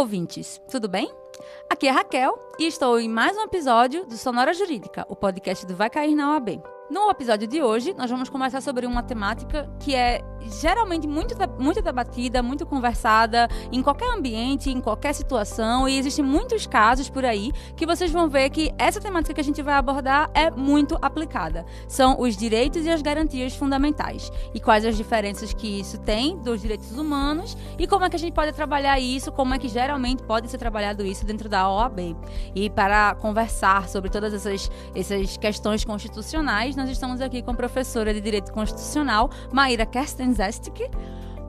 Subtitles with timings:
[0.00, 1.12] ouvintes, tudo bem?
[1.68, 5.76] Aqui é Raquel e estou em mais um episódio do Sonora Jurídica, o podcast do
[5.76, 6.79] Vai Cair na OAB.
[6.90, 10.24] No episódio de hoje, nós vamos conversar sobre uma temática que é
[10.60, 16.66] geralmente muito, muito debatida, muito conversada em qualquer ambiente, em qualquer situação, e existem muitos
[16.66, 20.30] casos por aí que vocês vão ver que essa temática que a gente vai abordar
[20.34, 21.64] é muito aplicada.
[21.86, 24.30] São os direitos e as garantias fundamentais.
[24.54, 28.18] E quais as diferenças que isso tem dos direitos humanos e como é que a
[28.18, 32.16] gente pode trabalhar isso, como é que geralmente pode ser trabalhado isso dentro da OAB.
[32.54, 38.14] E para conversar sobre todas essas, essas questões constitucionais, nós estamos aqui com a professora
[38.14, 40.90] de Direito Constitucional, Maíra Kerstenzestik.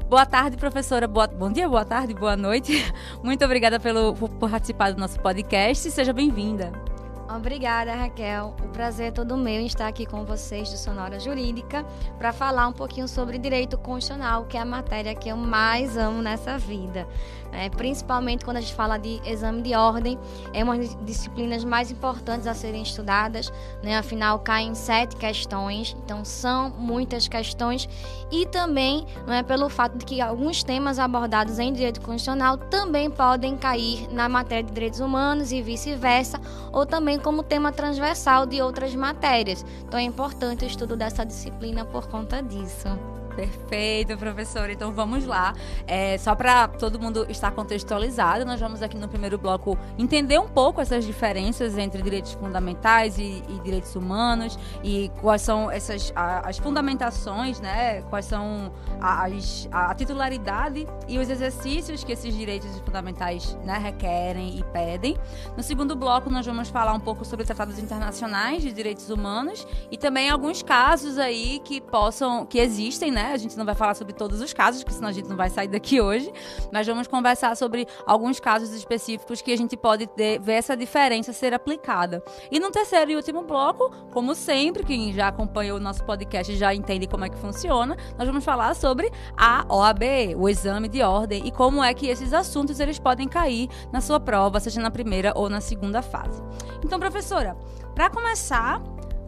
[0.09, 1.07] Boa tarde, professora.
[1.07, 1.25] Boa...
[1.25, 2.93] Bom dia, boa tarde, boa noite.
[3.23, 5.89] Muito obrigada pelo, por participar do nosso podcast.
[5.89, 6.90] Seja bem-vinda.
[7.35, 8.53] Obrigada, Raquel.
[8.61, 11.85] O prazer é todo meu em estar aqui com vocês do Sonora Jurídica
[12.17, 16.21] para falar um pouquinho sobre direito constitucional, que é a matéria que eu mais amo
[16.21, 17.07] nessa vida.
[17.53, 20.17] É, principalmente quando a gente fala de exame de ordem,
[20.53, 23.51] é uma das disciplinas mais importantes a serem estudadas,
[23.83, 23.97] né?
[23.97, 27.89] afinal caem sete questões, então são muitas questões,
[28.31, 33.09] e também não é pelo fato de que alguns temas abordados em direito constitucional também
[33.09, 36.39] podem cair na matéria de direitos humanos e vice-versa,
[36.71, 39.65] ou também como tema transversal de outras matérias.
[39.85, 42.87] Então é importante o estudo dessa disciplina por conta disso.
[43.35, 44.71] Perfeito, professora.
[44.71, 45.53] Então vamos lá.
[45.87, 50.47] É, só para todo mundo estar contextualizado, nós vamos aqui no primeiro bloco entender um
[50.47, 56.49] pouco essas diferenças entre direitos fundamentais e, e direitos humanos e quais são essas a,
[56.49, 58.01] as fundamentações, né?
[58.03, 64.59] Quais são as, a, a, titularidade e os exercícios que esses direitos fundamentais né, requerem
[64.59, 65.17] e pedem.
[65.55, 69.97] No segundo bloco, nós vamos falar um pouco sobre tratados internacionais de direitos humanos e
[69.97, 73.20] também alguns casos aí que possam, que existem, né?
[73.21, 73.33] Né?
[73.33, 75.49] A gente não vai falar sobre todos os casos, porque senão a gente não vai
[75.49, 76.31] sair daqui hoje.
[76.71, 81.31] Mas vamos conversar sobre alguns casos específicos que a gente pode ter, ver essa diferença
[81.31, 82.23] ser aplicada.
[82.49, 86.73] E no terceiro e último bloco, como sempre, quem já acompanhou o nosso podcast já
[86.73, 90.03] entende como é que funciona, nós vamos falar sobre a OAB,
[90.37, 94.19] o exame de ordem, e como é que esses assuntos eles podem cair na sua
[94.19, 96.41] prova, seja na primeira ou na segunda fase.
[96.83, 97.55] Então, professora,
[97.93, 98.81] para começar,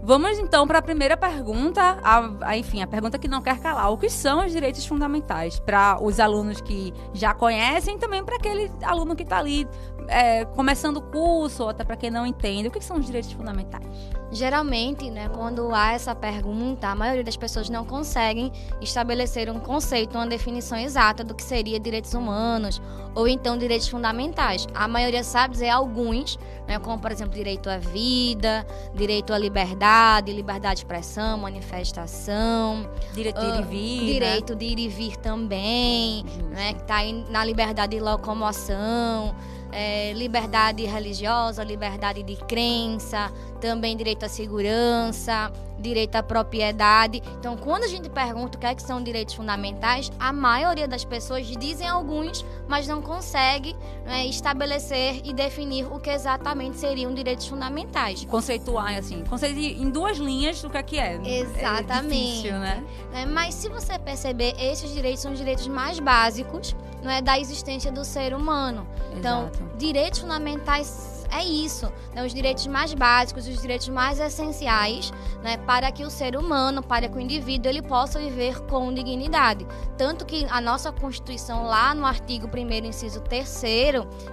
[0.05, 3.89] Vamos então para a primeira pergunta, a, a, enfim, a pergunta que não quer calar.
[3.89, 8.69] O que são os direitos fundamentais para os alunos que já conhecem, também para aquele
[8.83, 9.65] aluno que está ali
[10.09, 13.31] é, começando o curso, ou até para quem não entende, o que são os direitos
[13.31, 13.87] fundamentais?
[14.29, 20.17] Geralmente, né, quando há essa pergunta, a maioria das pessoas não conseguem estabelecer um conceito,
[20.17, 22.81] uma definição exata do que seria direitos humanos
[23.15, 24.67] ou então direitos fundamentais.
[24.73, 28.65] A maioria sabe dizer alguns, né, como por exemplo direito à vida,
[28.95, 29.92] direito à liberdade,
[30.25, 35.17] liberdade de expressão, manifestação, direito de ir e vir, uh, direito de ir e vir
[35.17, 36.99] também, né, que está
[37.29, 39.35] na liberdade de locomoção
[39.73, 45.51] é, liberdade religiosa, liberdade de crença, também direito à segurança,
[45.83, 47.21] direito à propriedade.
[47.37, 51.05] Então, quando a gente pergunta o que, é que são direitos fundamentais, a maioria das
[51.05, 57.47] pessoas dizem alguns, mas não consegue né, estabelecer e definir o que exatamente seriam direitos
[57.47, 58.25] fundamentais.
[58.25, 61.19] Conceituar, assim, conceituar em duas linhas o que é que é.
[61.23, 61.89] Exatamente.
[61.91, 62.83] É difícil, né?
[63.13, 67.37] É, mas se você perceber, esses direitos são os direitos mais básicos não é, da
[67.37, 68.87] existência do ser humano.
[69.17, 69.63] Então, Exato.
[69.63, 72.23] Então, direitos fundamentais é isso, né?
[72.25, 75.11] os direitos mais básicos, os direitos mais essenciais,
[75.41, 75.57] né?
[75.57, 79.65] para que o ser humano, para que o indivíduo ele possa viver com dignidade.
[79.97, 83.63] Tanto que a nossa Constituição, lá no artigo 1 inciso 3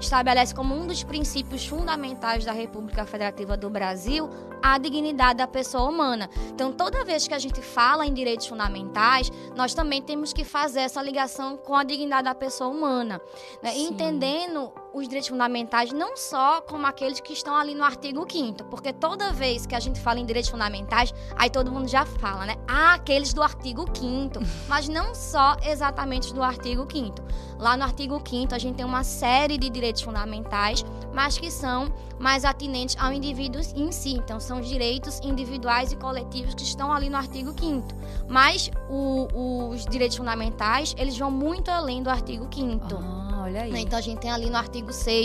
[0.00, 4.28] estabelece como um dos princípios fundamentais da República Federativa do Brasil
[4.62, 6.28] a dignidade da pessoa humana.
[6.48, 10.80] Então, toda vez que a gente fala em direitos fundamentais, nós também temos que fazer
[10.80, 13.20] essa ligação com a dignidade da pessoa humana,
[13.62, 13.76] né?
[13.76, 18.92] entendendo os direitos fundamentais não só como aqueles que estão ali no artigo 5 porque
[18.92, 22.56] toda vez que a gente fala em direitos fundamentais, aí todo mundo já fala, né?
[22.68, 28.20] Ah, aqueles do artigo 5 mas não só exatamente do artigo 5 Lá no artigo
[28.26, 30.82] 5 a gente tem uma série de direitos fundamentais,
[31.12, 34.14] mas que são mais atinentes ao indivíduo em si.
[34.14, 37.86] Então, são os direitos individuais e coletivos que estão ali no artigo 5
[38.26, 43.19] Mas o, os direitos fundamentais, eles vão muito além do artigo 5 ah.
[43.42, 43.72] Olha aí.
[43.76, 45.20] Então a gente tem ali no artigo 6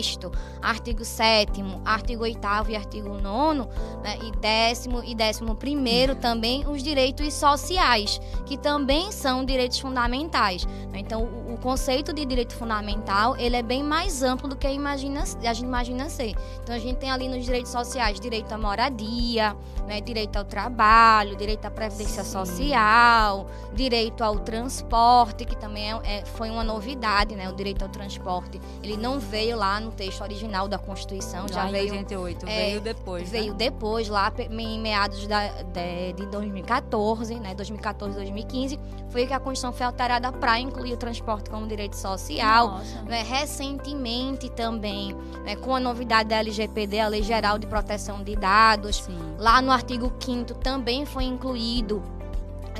[0.62, 2.40] artigo 7 artigo 8
[2.70, 3.70] e artigo 9
[4.04, 4.18] né?
[4.24, 10.66] e décimo e décimo primeiro também os direitos sociais, que também são direitos fundamentais.
[10.66, 11.00] Né?
[11.00, 14.72] Então o, o, conceito de direito fundamental, ele é bem mais amplo do que a,
[14.72, 16.36] imagina, a gente imagina ser.
[16.62, 19.56] Então a gente tem ali nos direitos sociais direito à moradia,
[19.88, 20.00] né?
[20.02, 22.32] direito ao trabalho, direito à previdência Sim.
[22.32, 27.50] social, direito ao transporte, que também é, é, foi uma novidade, né?
[27.50, 31.66] o direito ao transporte transporte, ele não veio lá no texto original da Constituição, já
[31.66, 31.94] veio.
[31.94, 33.30] Em 88, é, veio depois.
[33.30, 33.58] Veio né?
[33.58, 37.56] depois, lá em meados da, de, de 2014, né?
[37.56, 38.80] 2014, 2015,
[39.10, 42.80] foi que a Constituição foi alterada para incluir o transporte como direito social.
[43.06, 43.24] Né?
[43.24, 45.14] Recentemente também,
[45.44, 45.56] né?
[45.56, 49.18] com a novidade da LGPD, a Lei Geral de Proteção de Dados, Sim.
[49.38, 52.04] lá no artigo 5 também foi incluído,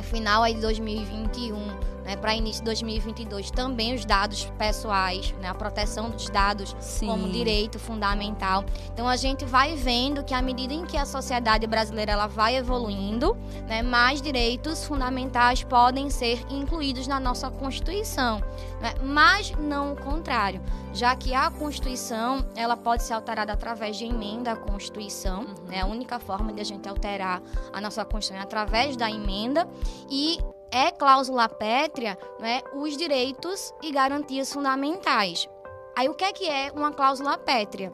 [0.06, 5.54] final aí de 2021 né, para início de 2022 também os dados pessoais, né, a
[5.54, 7.08] proteção dos dados Sim.
[7.08, 8.64] como direito fundamental.
[8.94, 12.56] Então a gente vai vendo que à medida em que a sociedade brasileira ela vai
[12.56, 13.36] evoluindo,
[13.68, 18.40] né, mais direitos fundamentais podem ser incluídos na nossa Constituição,
[18.80, 20.62] né, mas não o contrário,
[20.94, 25.66] já que a Constituição ela pode ser alterada através de emenda à Constituição, uhum.
[25.68, 27.42] né, a única forma de a gente alterar
[27.74, 29.68] a nossa Constituição é através da emenda
[30.10, 30.40] e
[30.76, 35.48] é cláusula pétrea né, os direitos e garantias fundamentais.
[35.98, 37.94] Aí o que é que é uma cláusula pétrea?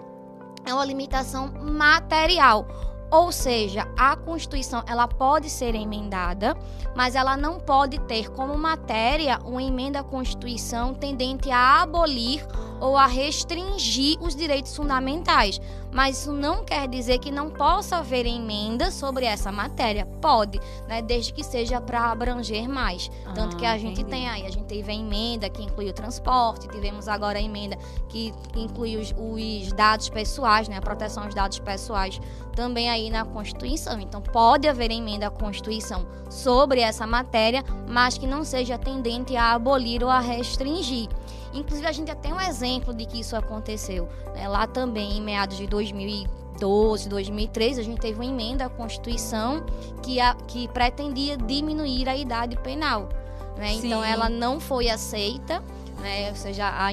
[0.65, 2.65] É uma limitação material,
[3.11, 6.57] ou seja, a Constituição ela pode ser emendada,
[6.95, 12.43] mas ela não pode ter como matéria uma emenda à Constituição tendente a abolir
[12.79, 15.59] ou a restringir os direitos fundamentais.
[15.91, 20.05] Mas isso não quer dizer que não possa haver emenda sobre essa matéria.
[20.21, 21.01] Pode, né?
[21.01, 23.11] Desde que seja para abranger mais.
[23.25, 25.93] Ah, Tanto que a gente tem aí, a gente teve a emenda que inclui o
[25.93, 27.77] transporte, tivemos agora a emenda
[28.07, 30.77] que inclui os, os dados pessoais, né?
[30.77, 32.19] A proteção dos dados pessoais
[32.55, 33.99] também aí na Constituição.
[33.99, 39.53] Então, pode haver emenda à Constituição sobre essa matéria, mas que não seja tendente a
[39.53, 41.09] abolir ou a restringir.
[41.53, 44.07] Inclusive, a gente tem um exemplo de que isso aconteceu.
[44.33, 44.47] Né?
[44.47, 49.65] Lá também, em meados de 2012, 2013, a gente teve uma emenda à Constituição
[50.01, 53.09] que, a, que pretendia diminuir a idade penal.
[53.57, 53.73] Né?
[53.73, 55.61] Então, ela não foi aceita
[56.01, 56.29] né?
[56.29, 56.89] Ou seja, a,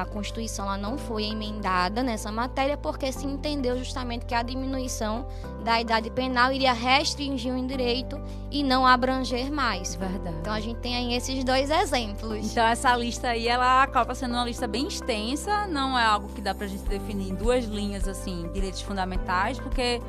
[0.00, 5.26] a Constituição ela não foi emendada nessa matéria porque se entendeu justamente que a diminuição
[5.64, 8.20] da idade penal iria restringir o direito
[8.50, 9.94] e não abranger mais.
[9.94, 10.36] Verdade.
[10.40, 12.50] Então a gente tem aí esses dois exemplos.
[12.50, 16.40] Então essa lista aí ela acaba sendo uma lista bem extensa, não é algo que
[16.40, 20.00] dá pra gente definir em duas linhas assim, direitos fundamentais, porque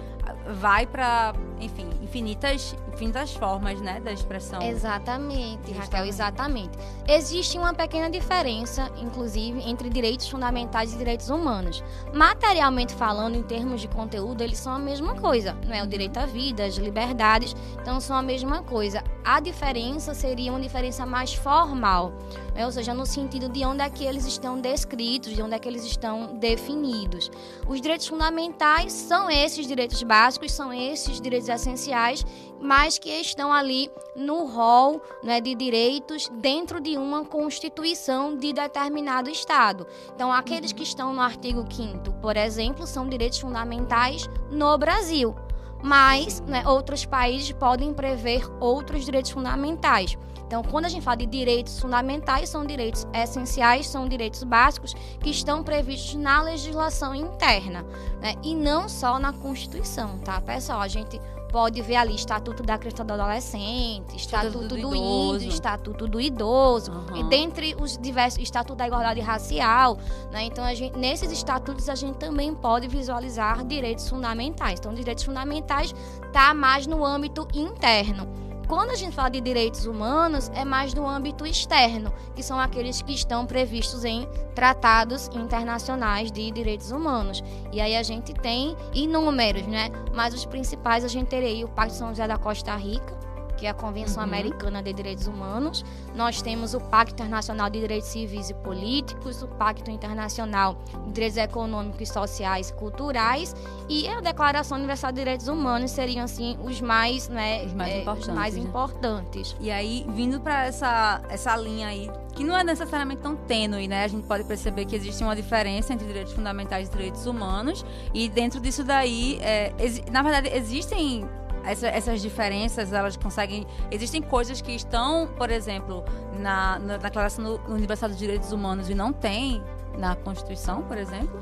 [0.59, 1.33] vai para,
[1.63, 4.61] enfim, infinitas, infinitas formas, né, da expressão.
[4.61, 6.77] Exatamente, Raquel, exatamente.
[7.07, 11.83] Existe uma pequena diferença, inclusive, entre direitos fundamentais e direitos humanos.
[12.13, 15.83] Materialmente falando, em termos de conteúdo, eles são a mesma coisa, não é?
[15.83, 19.03] O direito à vida, as liberdades, então são a mesma coisa.
[19.23, 22.13] A diferença seria uma diferença mais formal,
[22.53, 22.65] né?
[22.65, 25.67] ou seja, no sentido de onde é que eles estão descritos, de onde é que
[25.67, 27.31] eles estão definidos.
[27.67, 32.25] Os direitos fundamentais são esses direitos básicos, são esses direitos essenciais,
[32.59, 39.29] mas que estão ali no rol né, de direitos dentro de uma constituição de determinado
[39.29, 39.85] Estado.
[40.15, 45.35] Então, aqueles que estão no artigo 5, por exemplo, são direitos fundamentais no Brasil
[45.83, 50.17] mas né, outros países podem prever outros direitos fundamentais.
[50.47, 55.29] Então, quando a gente fala de direitos fundamentais, são direitos essenciais, são direitos básicos que
[55.29, 57.83] estão previstos na legislação interna,
[58.21, 58.35] né?
[58.43, 60.79] E não só na Constituição, tá, pessoal?
[60.81, 61.19] A gente
[61.53, 66.91] pode ver ali Estatuto da Criança do Adolescente, Estatuto, do, do Índio, Estatuto do Idoso,
[66.91, 67.17] uhum.
[67.17, 69.99] e dentre os diversos Estatuto da Igualdade Racial,
[70.31, 70.45] né?
[70.45, 74.79] Então, a gente, nesses estatutos a gente também pode visualizar direitos fundamentais.
[74.79, 75.93] Então, direitos fundamentais
[76.33, 78.27] tá mais no âmbito interno.
[78.67, 83.01] Quando a gente fala de direitos humanos, é mais no âmbito externo, que são aqueles
[83.01, 87.43] que estão previstos em tratados internacionais de direitos humanos.
[87.71, 89.89] E aí a gente tem inúmeros, né?
[90.13, 93.17] Mas os principais a gente teria o Pacto de São José da Costa Rica,
[93.63, 94.29] que é a Convenção uhum.
[94.29, 95.85] Americana de Direitos Humanos.
[96.13, 101.37] Nós temos o Pacto Internacional de Direitos Civis e Políticos, o Pacto Internacional de Direitos
[101.37, 103.55] Econômicos, Sociais e Culturais
[103.87, 108.01] e a Declaração Universal de Direitos Humanos seriam assim os mais, né, os mais, é,
[108.01, 108.59] importantes, os mais né?
[108.59, 109.55] importantes.
[109.61, 114.03] E aí, vindo para essa essa linha aí que não é necessariamente tão tênue, né?
[114.03, 118.27] A gente pode perceber que existe uma diferença entre direitos fundamentais e direitos humanos e
[118.27, 119.71] dentro disso daí, é,
[120.11, 121.25] na verdade, existem
[121.63, 123.65] essa, essas diferenças, elas conseguem.
[123.89, 126.03] Existem coisas que estão, por exemplo,
[126.39, 129.63] na, na Declaração Universal dos Direitos Humanos e não tem
[129.97, 131.41] na Constituição, por exemplo?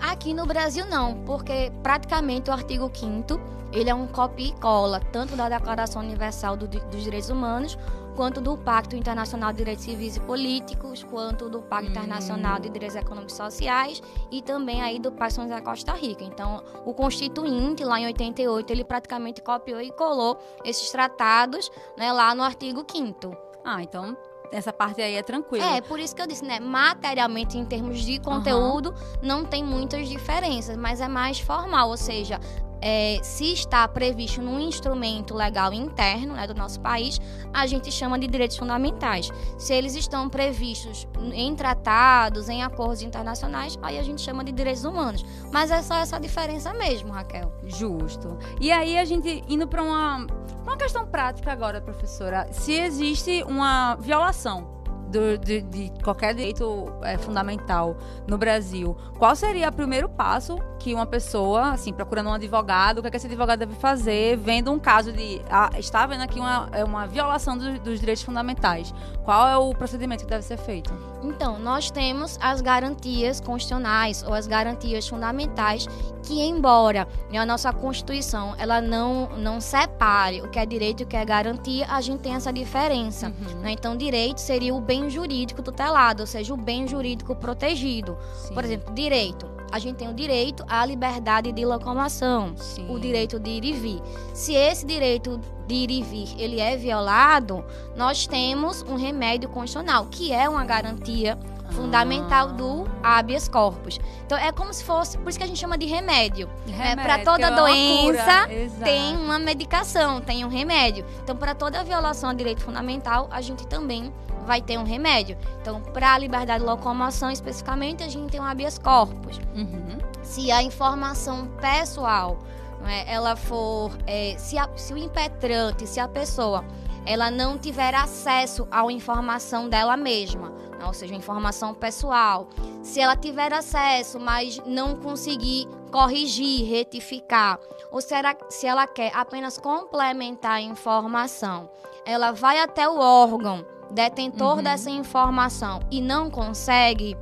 [0.00, 3.40] Aqui no Brasil não, porque praticamente o artigo 5
[3.72, 7.78] ele é um copia e cola, tanto da Declaração Universal do, dos Direitos Humanos,
[8.14, 11.92] quanto do Pacto Internacional de Direitos Civis e Políticos, quanto do Pacto hum.
[11.92, 16.24] Internacional de Direitos Econômicos e Sociais e também aí do Pacto da Costa Rica.
[16.24, 22.34] Então, o Constituinte, lá em 88, ele praticamente copiou e colou esses tratados né, lá
[22.34, 24.16] no artigo 5 Ah, então
[24.52, 25.64] essa parte aí é tranquila.
[25.64, 26.60] É, por isso que eu disse, né?
[26.60, 29.18] Materialmente, em termos de conteúdo, uhum.
[29.22, 32.38] não tem muitas diferenças, mas é mais formal, ou seja,
[32.82, 37.20] é, se está previsto num instrumento legal interno né, do nosso país,
[37.54, 39.30] a gente chama de direitos fundamentais.
[39.56, 44.84] Se eles estão previstos em tratados, em acordos internacionais, aí a gente chama de direitos
[44.84, 45.24] humanos.
[45.52, 47.52] Mas é só essa diferença mesmo, Raquel.
[47.64, 48.36] Justo.
[48.60, 50.26] E aí a gente indo para uma,
[50.62, 52.48] uma questão prática agora, professora.
[52.50, 54.71] Se existe uma violação
[55.12, 60.94] do, de, de, qualquer direito é, fundamental no Brasil, qual seria o primeiro passo que
[60.94, 64.72] uma pessoa, assim, procurando um advogado, o que, é que esse advogado deve fazer, vendo
[64.72, 65.40] um caso de.
[65.50, 68.92] Ah, está vendo aqui uma, é uma violação do, dos direitos fundamentais?
[69.24, 71.11] Qual é o procedimento que deve ser feito?
[71.22, 75.86] Então, nós temos as garantias constitucionais ou as garantias fundamentais
[76.22, 81.04] que, embora né, a nossa Constituição ela não, não separe o que é direito e
[81.04, 83.26] o que é garantia, a gente tem essa diferença.
[83.28, 83.60] Uhum.
[83.60, 83.72] Né?
[83.72, 88.16] Então, direito seria o bem jurídico tutelado, ou seja, o bem jurídico protegido.
[88.34, 88.54] Sim.
[88.54, 89.61] Por exemplo, direito.
[89.72, 92.86] A gente tem o direito à liberdade de locomoção, Sim.
[92.90, 94.02] o direito de ir e vir.
[94.34, 97.64] Se esse direito de ir e vir ele é violado,
[97.96, 101.38] nós temos um remédio constitucional, que é uma garantia
[101.72, 103.98] fundamental do habeas corpus.
[104.26, 106.50] Então é como se fosse, por isso que a gente chama de remédio.
[106.66, 106.94] Né?
[106.94, 108.48] Para toda é doença
[108.84, 111.04] tem uma medicação, tem um remédio.
[111.22, 115.36] Então para toda violação a direito fundamental, a gente também vai ter um remédio.
[115.60, 119.38] Então, para a liberdade de locomoção especificamente, a gente tem um habeas corpus.
[119.54, 119.98] Uhum.
[120.22, 122.38] Se a informação pessoal,
[122.86, 126.64] é, ela for, é, se, a, se o impetrante, se a pessoa,
[127.04, 130.84] ela não tiver acesso à informação dela mesma, né?
[130.84, 132.48] ou seja, informação pessoal,
[132.82, 137.58] se ela tiver acesso, mas não conseguir corrigir, retificar,
[137.90, 141.70] ou se ela, se ela quer apenas complementar a informação,
[142.04, 144.62] ela vai até o órgão detentor uhum.
[144.62, 147.16] dessa informação e não consegue,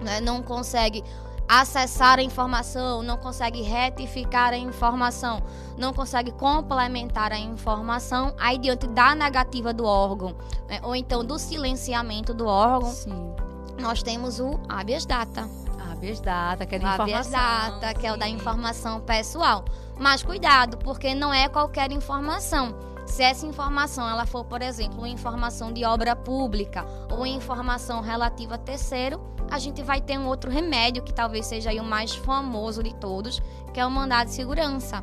[0.00, 1.02] né, não consegue
[1.48, 5.42] acessar a informação, não consegue retificar a informação,
[5.78, 10.34] não consegue complementar a informação, aí diante da negativa do órgão,
[10.68, 13.32] né, ou então do silenciamento do órgão, Sim.
[13.78, 15.48] nós temos o habeas data.
[15.92, 17.30] Habeas data, que é da informação.
[17.30, 19.64] Data, que é o da informação pessoal.
[19.98, 22.74] Mas cuidado, porque não é qualquer informação.
[23.06, 28.56] Se essa informação ela for, por exemplo, uma informação de obra pública ou informação relativa
[28.56, 29.20] a terceiro,
[29.50, 33.40] a gente vai ter um outro remédio que talvez seja o mais famoso de todos,
[33.72, 35.02] que é o mandado de segurança.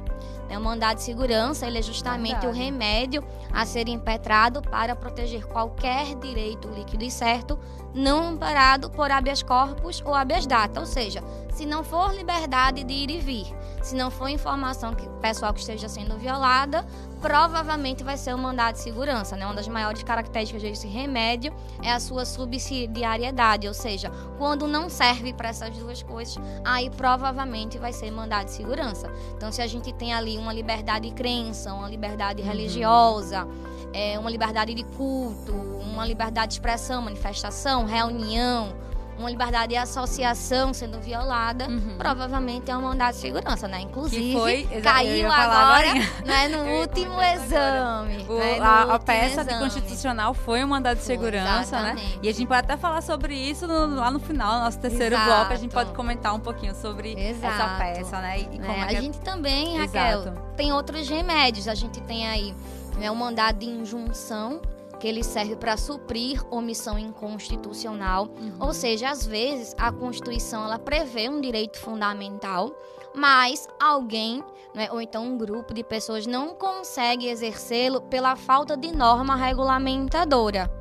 [0.58, 2.48] O mandado de segurança ele é justamente Verdade.
[2.48, 7.60] o remédio a ser impetrado para proteger qualquer direito líquido e certo
[7.94, 12.94] não amparado por habeas corpus ou habeas data, ou seja, se não for liberdade de
[12.94, 13.46] ir e vir,
[13.84, 16.86] se não for informação que pessoal que esteja sendo violada,
[17.22, 19.46] provavelmente vai ser um mandado de segurança, né?
[19.46, 25.32] Uma das maiores características desse remédio é a sua subsidiariedade, ou seja, quando não serve
[25.32, 29.12] para essas duas coisas, aí provavelmente vai ser mandado de segurança.
[29.36, 32.48] Então, se a gente tem ali uma liberdade de crença, uma liberdade uhum.
[32.48, 33.48] religiosa,
[33.94, 38.74] é, uma liberdade de culto, uma liberdade de expressão, manifestação, reunião,
[39.18, 41.96] uma liberdade de associação sendo violada, uhum.
[41.98, 43.82] provavelmente é um mandado de segurança, né?
[43.82, 45.94] Inclusive, foi, caiu agora, agora
[46.26, 48.26] né, no último exame.
[48.28, 49.64] O, né, a, último a, peça exame.
[49.64, 51.96] constitucional foi um mandado de segurança, né?
[52.22, 55.16] E a gente pode até falar sobre isso no, lá no final, no nosso terceiro
[55.16, 55.30] Exato.
[55.30, 57.54] bloco, a gente pode comentar um pouquinho sobre Exato.
[57.54, 58.40] essa peça, né?
[58.40, 60.42] E, é, é, a gente também, Raquel, Exato.
[60.56, 61.68] tem outros remédios.
[61.68, 62.54] A gente tem aí
[62.98, 64.62] né, o mandado de injunção,
[65.04, 68.30] que ele serve para suprir omissão inconstitucional.
[68.40, 68.56] Uhum.
[68.58, 72.74] Ou seja, às vezes a Constituição ela prevê um direito fundamental,
[73.14, 74.42] mas alguém,
[74.74, 80.72] né, ou então um grupo de pessoas não consegue exercê-lo pela falta de norma regulamentadora.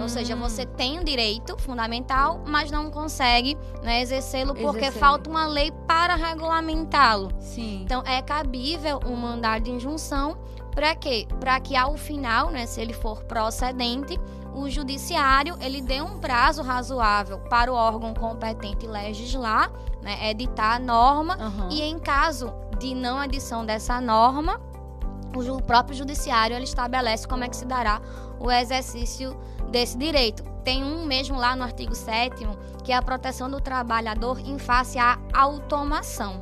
[0.00, 0.40] Ou seja, hum.
[0.40, 5.00] você tem um direito fundamental, mas não consegue né, exercê-lo porque Exercer.
[5.00, 7.30] falta uma lei para regulamentá-lo.
[7.82, 10.38] Então, é cabível um mandado de injunção
[10.78, 11.26] para quê?
[11.40, 14.16] Para que ao final, né, se ele for procedente,
[14.54, 20.78] o judiciário ele dê um prazo razoável para o órgão competente legislar, né, editar a
[20.78, 21.68] norma uhum.
[21.72, 24.60] e em caso de não edição dessa norma,
[25.34, 28.00] o próprio judiciário ele estabelece como é que se dará
[28.38, 29.36] o exercício
[29.72, 30.44] desse direito.
[30.62, 32.36] Tem um mesmo lá no artigo 7
[32.84, 36.40] que é a proteção do trabalhador em face à automação.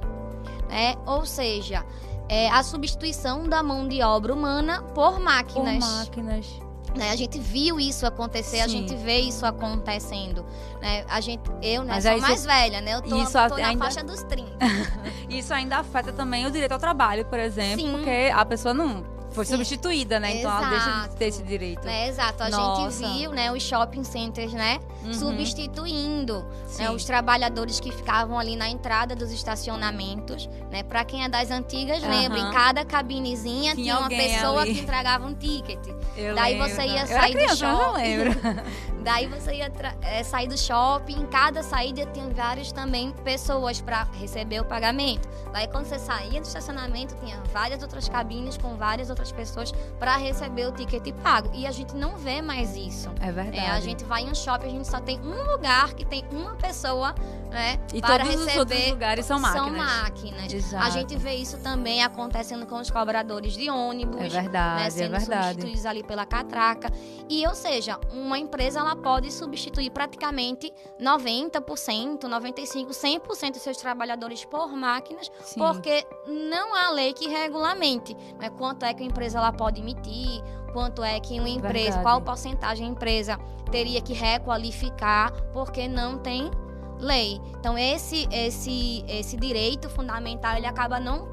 [0.68, 0.94] Né?
[1.06, 1.86] Ou seja,
[2.28, 5.84] é a substituição da mão de obra humana por máquinas.
[5.84, 6.66] Por máquinas.
[6.96, 7.10] Né?
[7.10, 8.62] A gente viu isso acontecer, Sim.
[8.62, 10.46] a gente vê isso acontecendo.
[10.80, 11.04] Né?
[11.08, 12.94] A gente, eu, né, Mas sou mais velha, né?
[12.94, 13.84] Eu tô, isso tô na ainda...
[13.84, 14.56] faixa dos 30.
[15.28, 17.92] isso ainda afeta também o direito ao trabalho, por exemplo, Sim.
[17.92, 19.52] porque a pessoa não foi Sim.
[19.52, 20.38] substituída, né?
[20.38, 21.86] Então ela deixa de ter esse direito.
[21.86, 22.42] É, exato.
[22.42, 23.04] A Nossa.
[23.04, 25.12] gente viu, né, os shopping centers, né, uhum.
[25.12, 26.42] substituindo
[26.78, 30.82] né, os trabalhadores que ficavam ali na entrada dos estacionamentos, né?
[30.82, 32.08] Para quem é das antigas, uhum.
[32.08, 34.74] lembra, em cada cabinezinha tinha, tinha uma pessoa ali.
[34.74, 35.86] que entregava um ticket.
[36.16, 36.70] Eu Daí lembro.
[36.70, 37.84] você ia sair criança, do shopping.
[37.84, 38.40] Eu lembro.
[39.06, 44.02] Daí você ia é, sair do shopping, em cada saída tinha várias também pessoas para
[44.18, 45.28] receber o pagamento.
[45.52, 50.16] Daí quando você saía do estacionamento, tinha várias outras cabines com várias outras pessoas para
[50.16, 51.50] receber o ticket pago.
[51.54, 53.10] E a gente não vê mais isso.
[53.20, 53.58] É verdade.
[53.58, 56.24] É, a gente vai em um shopping, a gente só tem um lugar que tem
[56.30, 57.14] uma pessoa
[57.50, 57.78] né?
[57.94, 59.66] E para todos receber, os outros lugares são máquinas.
[59.66, 60.52] São máquinas.
[60.52, 60.84] Exato.
[60.84, 64.20] A gente vê isso também acontecendo com os cobradores de ônibus.
[64.20, 64.86] É verdade, né?
[64.86, 65.48] é Sendo é verdade.
[65.48, 66.92] substituídos ali pela catraca.
[67.28, 74.44] E, ou seja, uma empresa ela pode substituir praticamente 90%, 95%, 100% dos seus trabalhadores
[74.44, 75.60] por máquinas, Sim.
[75.60, 78.50] porque não há lei que regulamente né?
[78.50, 80.42] quanto é que a empresa ela pode emitir,
[80.72, 82.02] quanto é que uma empresa, Verdade.
[82.02, 83.38] qual porcentagem a empresa
[83.70, 86.50] teria que requalificar, porque não tem
[86.98, 87.40] lei.
[87.58, 91.28] Então esse esse esse direito fundamental ele acaba não,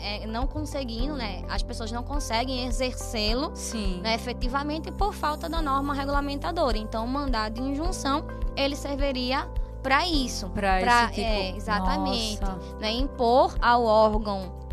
[0.00, 1.42] é, não conseguindo, né?
[1.48, 3.52] As pessoas não conseguem exercê-lo,
[4.00, 6.78] né, efetivamente por falta da norma regulamentadora.
[6.78, 8.24] Então o mandado de injunção
[8.56, 9.48] ele serviria
[9.82, 12.40] para isso, para tipo, é, exatamente,
[12.80, 14.63] né, impor ao órgão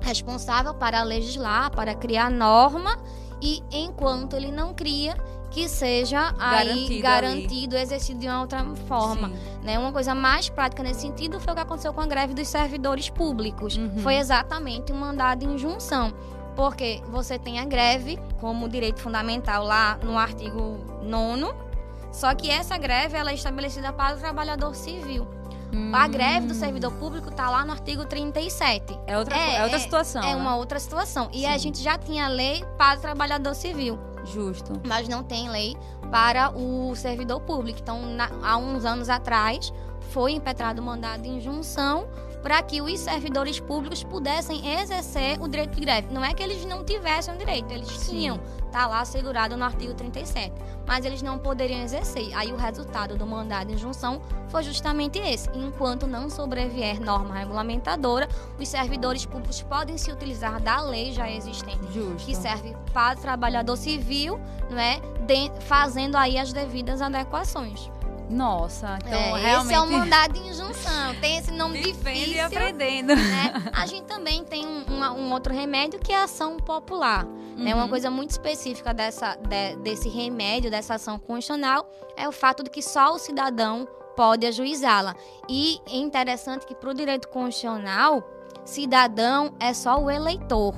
[0.00, 2.98] responsável para legislar, para criar norma
[3.40, 5.16] e enquanto ele não cria,
[5.50, 9.32] que seja aí garantido, exercido de uma outra forma.
[9.62, 9.78] Né?
[9.78, 13.08] Uma coisa mais prática nesse sentido foi o que aconteceu com a greve dos servidores
[13.08, 13.76] públicos.
[13.76, 13.98] Uhum.
[13.98, 16.12] Foi exatamente um mandado de injunção.
[16.54, 21.68] Porque você tem a greve como direito fundamental lá no artigo 9
[22.12, 25.26] só que essa greve ela é estabelecida para o trabalhador civil.
[25.92, 28.98] A greve do servidor público está lá no artigo 37.
[29.06, 30.22] É outra, é, é outra situação.
[30.22, 30.36] É, né?
[30.36, 31.28] uma outra situação.
[31.32, 31.46] E Sim.
[31.46, 33.98] a gente já tinha lei para o trabalhador civil.
[34.24, 34.80] Justo.
[34.86, 35.76] Mas não tem lei
[36.10, 37.78] para o servidor público.
[37.82, 39.72] Então, na, há uns anos atrás,
[40.10, 42.08] foi impetrado o mandado de injunção
[42.42, 46.12] para que os servidores públicos pudessem exercer o direito de greve.
[46.12, 48.10] Não é que eles não tivessem o direito, eles Sim.
[48.10, 50.52] tinham, tá lá assegurado no artigo 37,
[50.86, 52.34] mas eles não poderiam exercer.
[52.34, 55.48] Aí o resultado do mandado de injunção foi justamente esse.
[55.54, 61.92] Enquanto não sobrevier norma regulamentadora, os servidores públicos podem se utilizar da lei já existente,
[61.92, 62.24] Justo.
[62.24, 65.00] que serve para o trabalhador civil, não é?
[65.26, 67.90] De, fazendo aí as devidas adequações.
[68.28, 69.66] Nossa, então é, realmente...
[69.66, 71.14] Esse é o mandado de injunção.
[71.20, 72.32] Tem esse nome difícil.
[72.32, 73.16] e aprendendo.
[73.16, 73.70] Né?
[73.72, 77.24] A gente também tem um, um, outro remédio que é a ação popular.
[77.24, 77.64] Uhum.
[77.64, 77.74] Né?
[77.74, 82.70] Uma coisa muito específica dessa, de, desse remédio, dessa ação constitucional, é o fato de
[82.70, 85.14] que só o cidadão pode ajuizá-la.
[85.48, 88.22] E é interessante que para o direito constitucional,
[88.64, 90.74] cidadão é só o eleitor.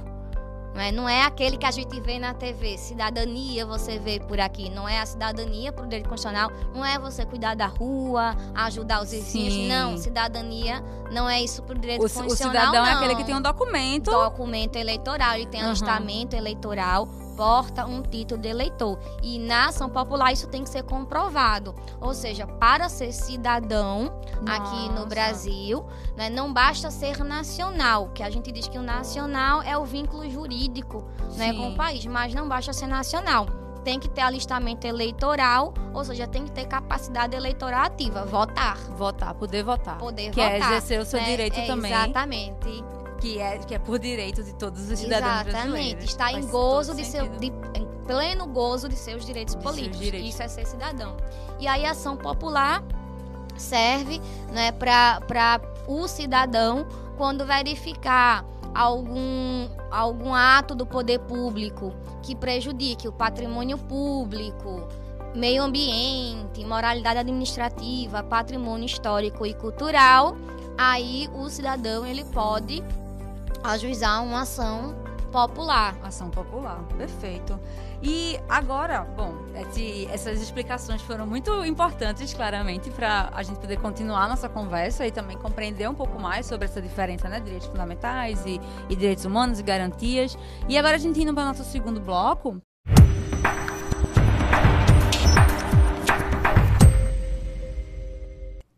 [0.74, 4.38] Não é, não é aquele que a gente vê na TV, cidadania você vê por
[4.38, 4.70] aqui.
[4.70, 9.02] Não é a cidadania para o direito constitucional, não é você cuidar da rua, ajudar
[9.02, 9.52] os vizinhos.
[9.52, 9.68] Sim.
[9.68, 12.54] Não, cidadania não é isso para o direito constitucional.
[12.54, 12.90] O cidadão não.
[12.90, 14.10] é aquele que tem um documento.
[14.10, 15.68] Documento eleitoral, ele tem uhum.
[15.68, 17.08] alistamento eleitoral
[17.40, 18.98] porta um título de eleitor.
[19.22, 21.74] E na ação popular isso tem que ser comprovado.
[21.98, 24.62] Ou seja, para ser cidadão Nossa.
[24.62, 25.82] aqui no Brasil,
[26.14, 30.28] né, não basta ser nacional, que a gente diz que o nacional é o vínculo
[30.28, 31.02] jurídico
[31.38, 33.46] né, com o país, mas não basta ser nacional
[33.82, 38.76] tem que ter alistamento eleitoral, ou seja, tem que ter capacidade eleitoral ativa, votar.
[38.90, 39.96] Votar, poder votar.
[39.96, 40.50] Poder que votar.
[40.50, 41.24] Que é exercer o seu né?
[41.24, 41.90] direito é, também.
[41.90, 42.84] Exatamente
[43.20, 46.04] que é, que é por direito de todos os cidadãos Exatamente.
[46.04, 49.98] Está em gozo de seu, de, em pleno gozo de seus direitos de políticos.
[49.98, 50.30] Seus direitos.
[50.30, 51.16] Isso é ser cidadão.
[51.58, 52.82] E aí a ação popular
[53.56, 54.20] serve
[54.52, 63.12] né, para o cidadão quando verificar algum, algum ato do poder público que prejudique o
[63.12, 64.88] patrimônio público,
[65.34, 70.36] meio ambiente, moralidade administrativa, patrimônio histórico e cultural,
[70.78, 72.82] aí o cidadão ele pode
[73.62, 74.94] ajuizar uma ação
[75.30, 75.96] popular.
[76.02, 77.58] Ação popular, perfeito.
[78.02, 84.28] E agora, bom, esse, essas explicações foram muito importantes, claramente, para a gente poder continuar
[84.28, 87.40] nossa conversa e também compreender um pouco mais sobre essa diferença, né?
[87.40, 90.36] Direitos fundamentais e, e direitos humanos e garantias.
[90.68, 92.60] E agora a gente indo para o nosso segundo bloco,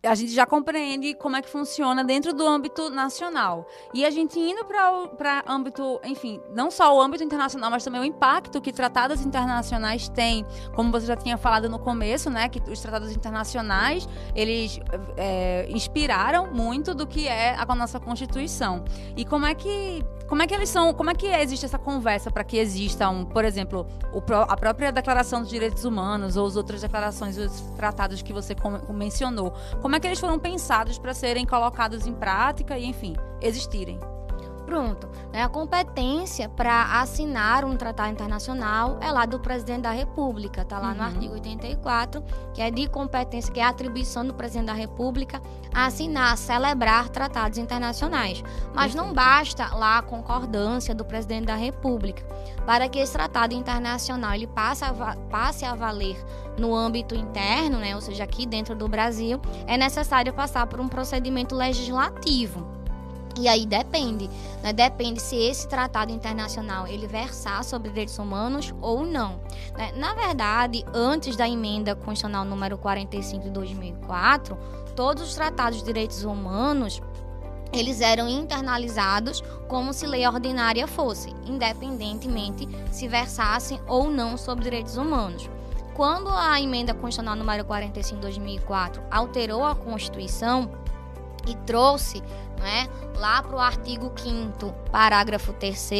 [0.05, 3.67] a gente já compreende como é que funciona dentro do âmbito nacional.
[3.95, 8.05] E a gente indo para âmbito, enfim, não só o âmbito internacional, mas também o
[8.05, 12.81] impacto que tratados internacionais têm, como você já tinha falado no começo, né, que os
[12.81, 14.81] tratados internacionais, eles
[15.17, 18.85] é, inspiraram muito do que é a nossa Constituição.
[19.17, 22.31] E como é que como é que eles são, como é que existe essa conversa
[22.31, 26.57] para que exista um, por exemplo, o, a própria Declaração dos Direitos Humanos ou as
[26.57, 28.57] outras declarações, os tratados que você
[28.95, 34.01] mencionou, como é que eles foram pensados para serem colocados em prática e, enfim, existirem?
[34.73, 35.07] Pronto.
[35.31, 35.43] Né?
[35.43, 40.89] A competência para assinar um tratado internacional é lá do presidente da República, está lá
[40.89, 40.95] uhum.
[40.95, 45.43] no artigo 84, que é de competência, que é a atribuição do presidente da República
[45.75, 48.43] a assinar, celebrar tratados internacionais.
[48.73, 52.25] Mas não basta lá a concordância do presidente da República.
[52.65, 54.95] Para que esse tratado internacional ele passe a,
[55.31, 56.17] passe a valer
[56.57, 60.89] no âmbito interno, né, ou seja, aqui dentro do Brasil, é necessário passar por um
[60.89, 62.82] procedimento legislativo.
[63.38, 64.29] E aí depende,
[64.62, 64.73] né?
[64.73, 69.40] Depende se esse tratado internacional ele versar sobre direitos humanos ou não.
[69.77, 69.92] Né?
[69.97, 74.57] Na verdade, antes da emenda constitucional número 45 de 2004,
[74.95, 77.01] todos os tratados de direitos humanos
[77.73, 84.99] eles eram internalizados como se lei ordinária fosse, independentemente se versassem ou não sobre direitos
[84.99, 85.49] humanos.
[85.95, 90.71] Quando a emenda constitucional número 45 de 2004 alterou a Constituição
[91.46, 92.22] e trouxe
[92.59, 95.90] né, lá para o artigo 5 parágrafo 3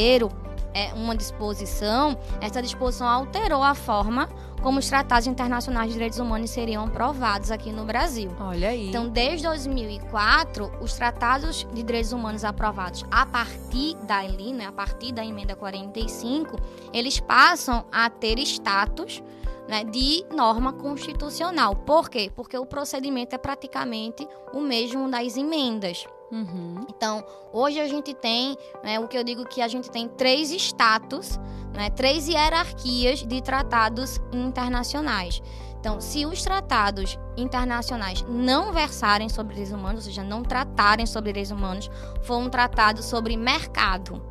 [0.75, 4.29] é, uma disposição, essa disposição alterou a forma
[4.63, 8.31] como os tratados internacionais de direitos humanos seriam aprovados aqui no Brasil.
[8.41, 8.89] Olha aí.
[8.89, 15.13] Então, desde 2004, os tratados de direitos humanos aprovados a partir dali, né, a partir
[15.13, 16.57] da emenda 45,
[16.93, 19.23] eles passam a ter status
[19.69, 21.75] né, de norma constitucional.
[21.75, 22.31] Por quê?
[22.35, 26.07] Porque o procedimento é praticamente o mesmo das emendas.
[26.33, 26.87] Uhum.
[26.89, 30.51] Então, hoje a gente tem, né, o que eu digo que a gente tem três
[30.51, 31.39] status,
[31.75, 35.43] né, três hierarquias de tratados internacionais.
[35.79, 41.33] Então, se os tratados internacionais não versarem sobre direitos humanos, ou seja, não tratarem sobre
[41.33, 41.91] direitos humanos,
[42.23, 44.23] for um tratado sobre mercado,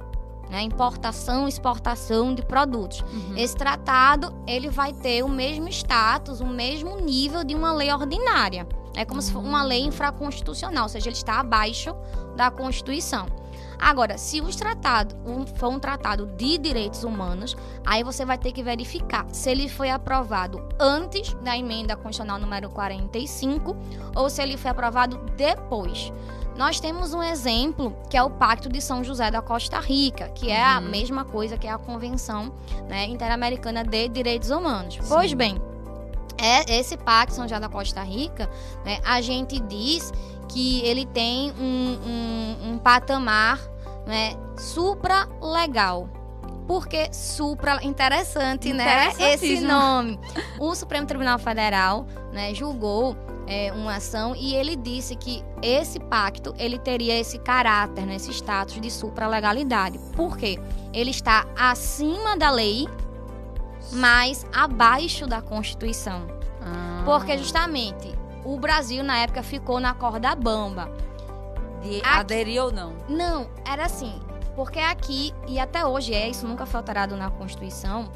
[0.50, 3.02] né, importação exportação de produtos.
[3.02, 3.38] Uhum.
[3.38, 8.68] Esse tratado ele vai ter o mesmo status, o mesmo nível de uma lei ordinária.
[8.96, 11.96] É como se fosse uma lei infraconstitucional, ou seja, ele está abaixo
[12.36, 13.26] da Constituição.
[13.82, 18.52] Agora, se os tratados um, for um tratado de direitos humanos, aí você vai ter
[18.52, 23.76] que verificar se ele foi aprovado antes da emenda constitucional número 45
[24.16, 26.14] ou se ele foi aprovado depois.
[26.56, 30.52] Nós temos um exemplo que é o Pacto de São José da Costa Rica, que
[30.52, 30.90] é a uhum.
[30.90, 32.54] mesma coisa que a Convenção
[32.88, 34.96] né, Interamericana de Direitos Humanos.
[34.96, 35.02] Sim.
[35.08, 35.60] Pois bem,
[36.38, 38.50] é, esse Pacto José da Costa Rica,
[38.86, 40.12] né, a gente diz
[40.48, 43.60] que ele tem um, um, um patamar
[44.06, 46.10] né, supra-legal.
[46.68, 49.12] Porque supra, interessante, né?
[49.20, 50.18] Esse nome.
[50.60, 53.18] O Supremo Tribunal Federal né, julgou
[53.48, 58.32] é, uma ação e ele disse que esse pacto ele teria esse caráter, né, esse
[58.32, 60.00] status de supralegalidade.
[60.16, 60.58] Por quê?
[60.94, 62.88] Ele está acima da lei,
[63.94, 66.28] mas abaixo da Constituição.
[66.62, 67.02] Ah.
[67.06, 70.90] Porque justamente o Brasil na época ficou na corda bamba.
[71.82, 72.94] De aqui, aderir ou não?
[73.10, 74.20] Não, era assim.
[74.56, 78.12] Porque aqui, e até hoje é, isso nunca foi alterado na Constituição,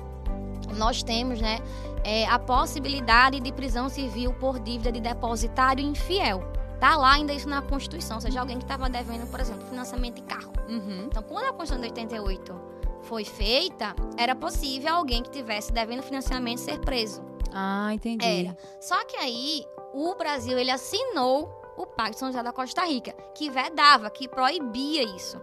[0.75, 1.59] nós temos, né,
[2.03, 6.43] é, a possibilidade de prisão civil por dívida de depositário infiel.
[6.79, 10.15] Tá lá ainda isso na Constituição, ou seja, alguém que estava devendo, por exemplo, financiamento
[10.15, 10.51] de carro.
[10.67, 11.05] Uhum.
[11.05, 12.64] Então, quando a Constituição de 88
[13.05, 17.23] foi feita, era possível alguém que tivesse devendo financiamento ser preso.
[17.53, 18.25] Ah, entendi.
[18.25, 18.57] Era.
[18.79, 23.13] Só que aí o Brasil ele assinou o Pacto de São José da Costa Rica,
[23.33, 25.41] que vedava, que proibia isso.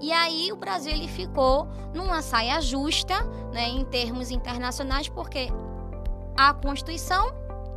[0.00, 5.48] E aí o Brasil ele ficou numa saia justa, né, em termos internacionais, porque
[6.36, 7.32] a Constituição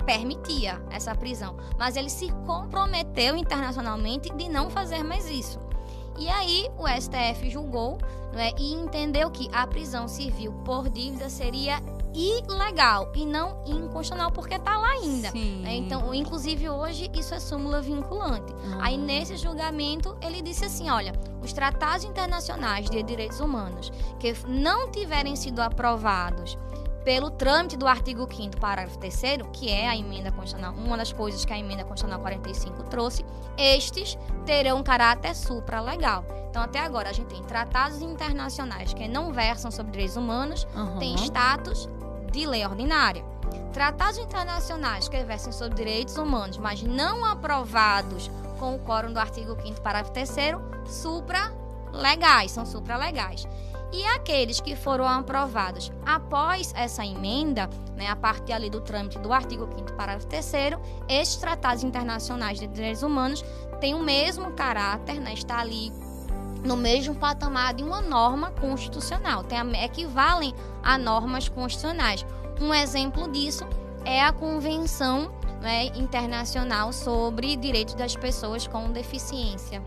[0.05, 5.59] permitia essa prisão, mas ele se comprometeu internacionalmente de não fazer mais isso.
[6.17, 7.97] E aí o STF julgou
[8.33, 11.81] né, e entendeu que a prisão civil por dívida seria
[12.13, 15.31] ilegal e não inconstitucional, porque está lá ainda.
[15.31, 15.75] Né?
[15.75, 18.51] Então, inclusive hoje, isso é súmula vinculante.
[18.53, 18.81] Uhum.
[18.81, 24.91] Aí, nesse julgamento, ele disse assim: olha, os tratados internacionais de direitos humanos que não
[24.91, 26.57] tiverem sido aprovados
[27.03, 29.21] pelo trâmite do artigo 5 parágrafo 3
[29.53, 33.25] que é a emenda constitucional, uma das coisas que a emenda constitucional 45 trouxe,
[33.57, 36.23] estes terão um caráter supralegal.
[36.49, 40.99] Então, até agora, a gente tem tratados internacionais que não versam sobre direitos humanos, uhum.
[40.99, 41.89] têm status
[42.31, 43.23] de lei ordinária.
[43.73, 49.55] Tratados internacionais que versam sobre direitos humanos, mas não aprovados com o quórum do artigo
[49.61, 50.29] 5 parágrafo 3
[50.85, 53.47] supra-legais, são supra-legais.
[53.93, 59.33] E aqueles que foram aprovados após essa emenda, né, a partir ali do trâmite do
[59.33, 60.53] artigo 5 parágrafo 3
[61.09, 63.43] estes tratados internacionais de direitos humanos
[63.81, 65.91] têm o mesmo caráter, né, está ali
[66.63, 72.25] no mesmo patamar de uma norma constitucional, tem, equivalem a normas constitucionais.
[72.61, 73.67] Um exemplo disso
[74.05, 79.81] é a Convenção né, Internacional sobre Direitos das Pessoas com Deficiência.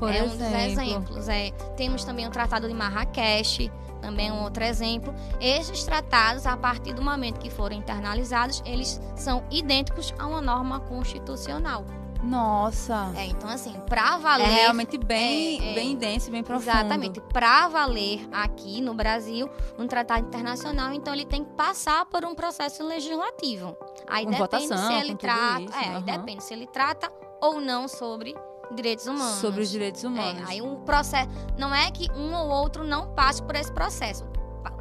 [0.00, 0.34] Por é exemplo.
[0.34, 1.28] um dos exemplos.
[1.28, 5.14] É, temos também o Tratado de Marrakech, também é um outro exemplo.
[5.38, 10.80] Esses tratados, a partir do momento que forem internalizados, eles são idênticos a uma norma
[10.80, 11.84] constitucional.
[12.22, 13.12] Nossa.
[13.16, 14.48] É, então assim, para valer.
[14.48, 16.70] É realmente bem, é, é, bem denso, bem profundo.
[16.70, 17.20] Exatamente.
[17.20, 22.34] Para valer aqui no Brasil, um tratado internacional, então ele tem que passar por um
[22.34, 23.76] processo legislativo.
[24.06, 25.62] Aí com depende votação, se ele trata.
[25.62, 25.96] Isso, é, uhum.
[25.96, 27.10] aí depende se ele trata
[27.40, 28.34] ou não sobre
[28.74, 29.40] direitos humanos.
[29.40, 30.42] Sobre os direitos humanos.
[30.48, 31.28] É, aí um processo.
[31.58, 34.24] Não é que um ou outro não passe por esse processo.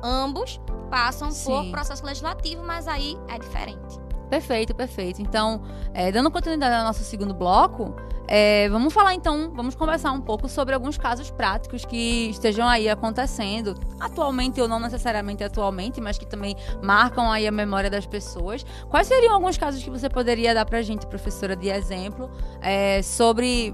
[0.03, 1.45] Ambos passam Sim.
[1.45, 4.08] por processo legislativo, mas aí é diferente.
[4.29, 5.21] Perfeito, perfeito.
[5.21, 5.61] Então,
[5.93, 7.95] é, dando continuidade ao nosso segundo bloco,
[8.27, 12.87] é, vamos falar então, vamos conversar um pouco sobre alguns casos práticos que estejam aí
[12.87, 18.63] acontecendo, atualmente ou não necessariamente atualmente, mas que também marcam aí a memória das pessoas.
[18.87, 22.29] Quais seriam alguns casos que você poderia dar pra gente, professora, de exemplo,
[22.61, 23.73] é, sobre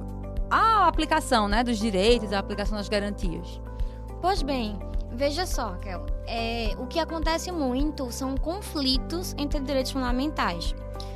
[0.49, 3.59] a aplicação né, dos direitos, a aplicação das garantias?
[4.21, 4.79] Pois bem,
[5.15, 10.75] Veja só, Kel, é, o que acontece muito são conflitos entre direitos fundamentais.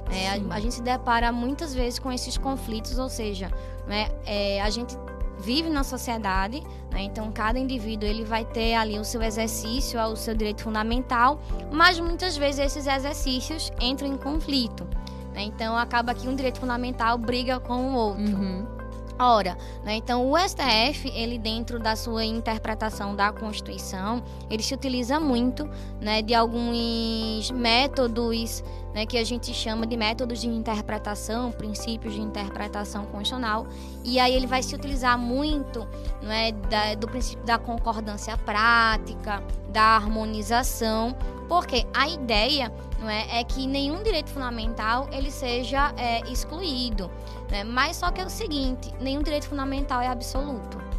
[0.10, 3.52] É, a, a, gente se depara muitas vezes com esses conflitos, ou seja,
[3.86, 4.98] né, é, a gente
[5.40, 10.16] vive na sociedade, né, então cada indivíduo ele vai ter ali o seu exercício, o
[10.16, 11.40] seu direito fundamental,
[11.72, 14.88] mas muitas vezes esses exercícios entram em conflito.
[15.34, 18.36] Né, então acaba que um direito fundamental briga com o outro.
[18.36, 18.79] Uhum.
[19.22, 25.20] Ora, né, então o STF, ele dentro da sua interpretação da Constituição, ele se utiliza
[25.20, 32.14] muito né, de alguns métodos né, que a gente chama de métodos de interpretação, princípios
[32.14, 33.68] de interpretação constitucional,
[34.06, 35.86] e aí ele vai se utilizar muito
[36.22, 41.14] né, da, do princípio da concordância prática, da harmonização,
[41.50, 47.10] porque a ideia não é, é que nenhum direito fundamental ele seja é, excluído,
[47.50, 47.64] né?
[47.64, 50.90] mas só que é o seguinte, nenhum direito fundamental é absoluto.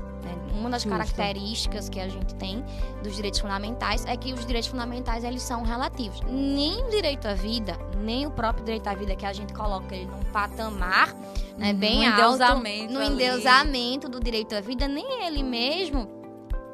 [0.61, 0.95] Uma das Justo.
[0.95, 2.63] características que a gente tem
[3.03, 6.21] dos direitos fundamentais é que os direitos fundamentais eles são relativos.
[6.29, 9.97] Nem o direito à vida, nem o próprio direito à vida que a gente coloca
[9.97, 11.15] ele num patamar
[11.57, 12.39] né, bem no alto,
[12.93, 13.15] no ali.
[13.15, 16.20] endeusamento do direito à vida, nem ele mesmo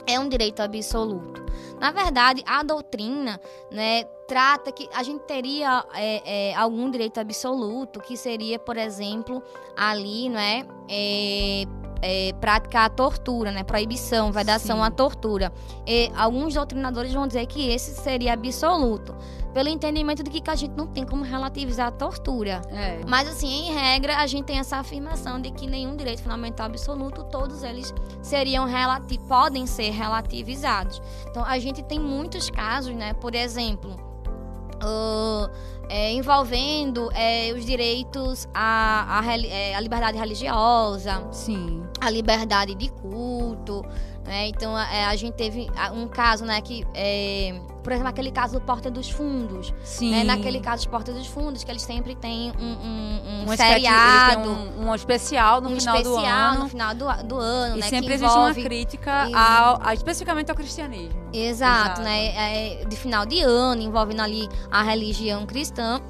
[0.06, 1.44] é um direito absoluto.
[1.80, 3.40] Na verdade, a doutrina,
[3.70, 9.42] né, trata que a gente teria é, é, algum direito absoluto, que seria, por exemplo,
[9.76, 11.64] ali, não é, é
[12.02, 13.62] é, praticar a tortura, né?
[13.62, 14.82] Proibição, vedação Sim.
[14.82, 15.52] à tortura.
[15.86, 19.14] E alguns doutrinadores vão dizer que esse seria absoluto.
[19.56, 22.60] Pelo entendimento de que a gente não tem como relativizar a tortura.
[22.68, 23.00] É.
[23.08, 27.24] Mas, assim, em regra, a gente tem essa afirmação de que nenhum direito fundamental absoluto,
[27.24, 27.90] todos eles
[28.20, 28.66] seriam
[29.26, 31.00] podem ser relativizados.
[31.30, 33.14] Então, a gente tem muitos casos, né?
[33.14, 33.96] Por exemplo,
[34.76, 35.50] Uh,
[35.88, 41.82] é, envolvendo é, os direitos à, à, é, à, liberdade religiosa, Sim.
[41.98, 43.82] a liberdade de culto.
[44.26, 44.48] Né?
[44.48, 48.54] Então, a, é, a, gente teve um caso né, que é, por exemplo, aquele caso
[48.54, 49.72] do Porta dos Fundos.
[49.84, 50.10] Sim.
[50.10, 50.24] Né?
[50.24, 54.50] Naquele caso de Porta dos Fundos, que eles sempre têm um, um, um, um seriado.
[54.50, 56.58] Um, um, especial no um final especial do ano.
[56.64, 57.88] no final do, do ano, e né?
[57.88, 58.60] sempre existe envolve...
[58.60, 61.16] uma crítica ao, ao, especificamente ao cristianismo.
[61.32, 62.02] Exato, Exato.
[62.02, 62.80] né?
[62.80, 66.00] É de final de ano, envolvendo ali a religião cristã.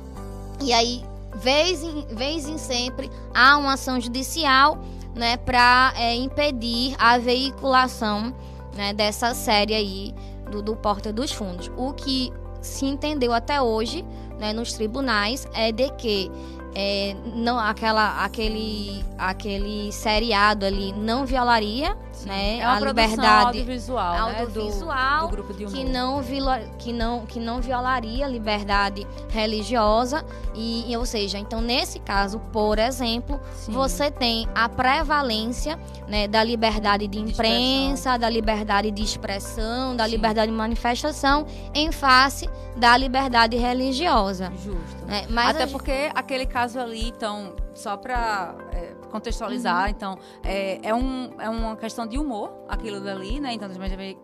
[0.62, 4.79] E aí, vez em, vez em sempre, há uma ação judicial
[5.16, 8.35] né, para é, impedir a veiculação
[8.76, 10.14] né, dessa série aí
[10.50, 11.70] do, do Porta dos Fundos.
[11.76, 14.05] O que se entendeu até hoje
[14.38, 16.31] né, nos tribunais é de que
[16.74, 25.14] é, não aquela aquele aquele seriado ali não violaria né, é a liberdade audiovisual, audiovisual
[25.14, 25.76] né, do, do, grupo de humor.
[25.76, 30.24] que não viola, que não que não violaria a liberdade religiosa
[30.55, 33.72] e, ou seja então nesse caso por exemplo Sim.
[33.72, 40.05] você tem a prevalência né, da liberdade de imprensa de da liberdade de expressão da
[40.05, 40.11] Sim.
[40.11, 45.26] liberdade de manifestação em face da liberdade religiosa justo né?
[45.29, 49.90] Mas até porque aquele caso caso ali, então, só para é, contextualizar, uhum.
[49.90, 53.52] então, é, é, um, é uma questão de humor, aquilo dali, né?
[53.52, 53.68] Então,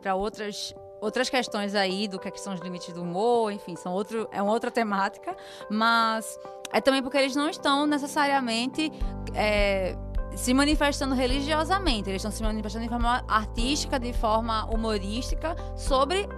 [0.01, 3.75] para outras outras questões aí do que, é que são os limites do humor, enfim,
[3.75, 5.37] são outro, é uma outra temática,
[5.69, 6.39] mas
[6.73, 8.93] é também porque eles não estão necessariamente
[9.35, 9.97] é,
[10.37, 16.29] se manifestando religiosamente, eles estão se manifestando de forma artística, de forma humorística, sobre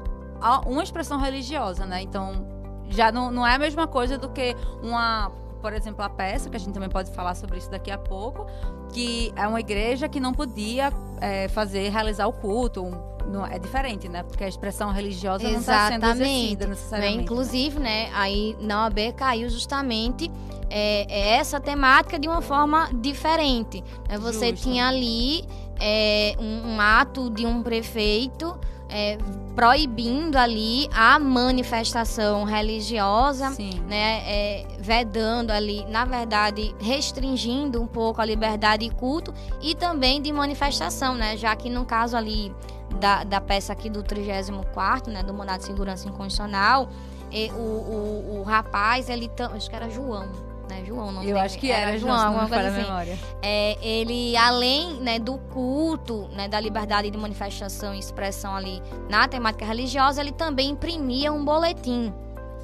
[0.67, 2.03] uma expressão religiosa, né?
[2.03, 2.47] Então,
[2.89, 5.31] já não, não é a mesma coisa do que uma
[5.65, 8.45] por exemplo, a peça, que a gente também pode falar sobre isso daqui a pouco,
[8.93, 12.85] que é uma igreja que não podia é, fazer, realizar o culto,
[13.27, 14.23] não, é diferente, né?
[14.25, 15.55] Porque a expressão religiosa Exatamente.
[15.55, 17.17] não está sendo exercida necessariamente.
[17.17, 17.23] Né?
[17.23, 18.11] Inclusive, né?
[18.13, 20.31] Aí na OAB caiu justamente
[20.69, 23.83] é, é essa temática de uma forma diferente.
[24.07, 24.19] Né?
[24.19, 24.69] Você Justo.
[24.69, 25.45] tinha ali
[25.81, 28.55] é, um, um, ato de um prefeito
[28.95, 29.19] é,
[29.57, 33.81] proibindo ali a manifestação religiosa, Sim.
[33.89, 40.23] né, é, vedando ali, na verdade, restringindo um pouco a liberdade de culto e também
[40.23, 42.55] de manifestação, né, já que no caso ali
[43.01, 46.89] da, da peça aqui do 34 né, do Mandado de Segurança Inconstitucional,
[47.33, 50.85] e, o, o, o rapaz, ele, acho que era João, né?
[50.85, 52.83] João, não Eu acho que era, era João, alguma coisa assim.
[52.83, 53.19] Memória.
[53.43, 59.29] É, ele, além né, do culto, né, da liberdade de manifestação e expressão ali na
[59.29, 62.13] temática religiosa, ele também imprimia um boletim.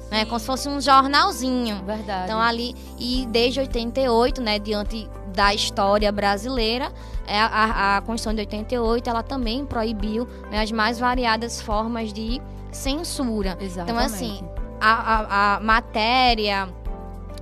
[0.09, 1.81] Né, como se fosse um jornalzinho.
[1.85, 2.25] Verdade.
[2.25, 6.91] Então ali, e desde 88, né, diante da história brasileira,
[7.25, 12.41] é, a, a Constituição de 88, ela também proibiu né, as mais variadas formas de
[12.73, 13.57] censura.
[13.61, 13.91] Exatamente.
[13.91, 14.43] Então, assim,
[14.81, 16.67] a, a, a matéria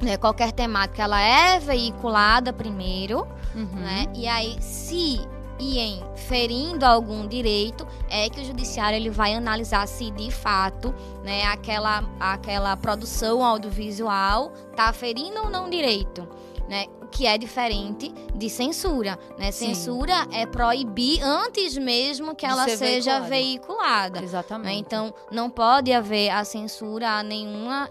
[0.01, 3.79] né, qualquer temática ela é veiculada primeiro, uhum.
[3.79, 4.05] né?
[4.15, 5.19] E aí, se
[5.59, 10.95] e em ferindo algum direito, é que o judiciário ele vai analisar se de fato,
[11.21, 16.27] né, aquela, aquela produção audiovisual está ferindo ou não direito,
[16.69, 16.85] né?
[17.11, 19.51] Que é diferente de censura, né?
[19.51, 19.73] Sim.
[19.73, 23.29] Censura é proibir antes mesmo que ela seja veiculada.
[23.29, 24.25] veiculada né?
[24.25, 24.67] Exatamente.
[24.67, 24.73] Né?
[24.75, 27.89] Então, não pode haver a censura a nenhuma,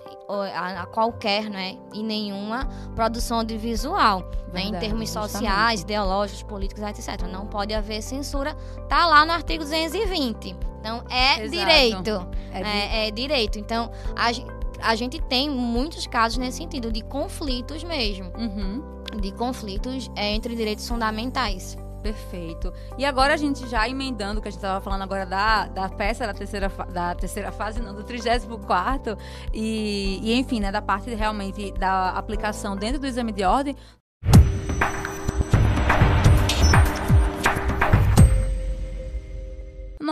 [0.55, 1.77] a, qualquer, né?
[1.93, 4.63] E nenhuma produção audiovisual, né?
[4.63, 5.33] Em termos justamente.
[5.33, 7.23] sociais, ideológicos, políticos, etc.
[7.31, 8.55] Não pode haver censura.
[8.89, 10.57] Tá lá no artigo 220.
[10.81, 11.51] Então, é Exato.
[11.51, 12.29] direito.
[12.53, 13.59] É, é, é direito.
[13.59, 14.31] Então, a
[14.81, 18.33] a gente tem muitos casos nesse sentido, de conflitos mesmo.
[18.39, 21.77] Uhum de conflitos é, entre direitos fundamentais.
[22.03, 22.73] Perfeito.
[22.97, 26.27] E agora a gente já emendando, que a gente estava falando agora da, da peça
[26.27, 29.19] da terceira, da terceira fase, não, do 34
[29.53, 33.77] e, e enfim, né, da parte realmente da aplicação dentro do exame de ordem,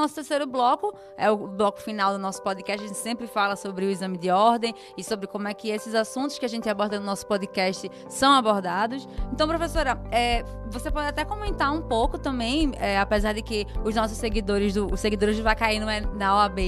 [0.00, 3.86] nosso terceiro bloco, é o bloco final do nosso podcast, a gente sempre fala sobre
[3.86, 6.98] o exame de ordem e sobre como é que esses assuntos que a gente aborda
[6.98, 9.08] no nosso podcast são abordados.
[9.32, 13.94] Então, professora, é, você pode até comentar um pouco também, é, apesar de que os
[13.94, 16.58] nossos seguidores, do, os seguidores do Vacaí é na OAB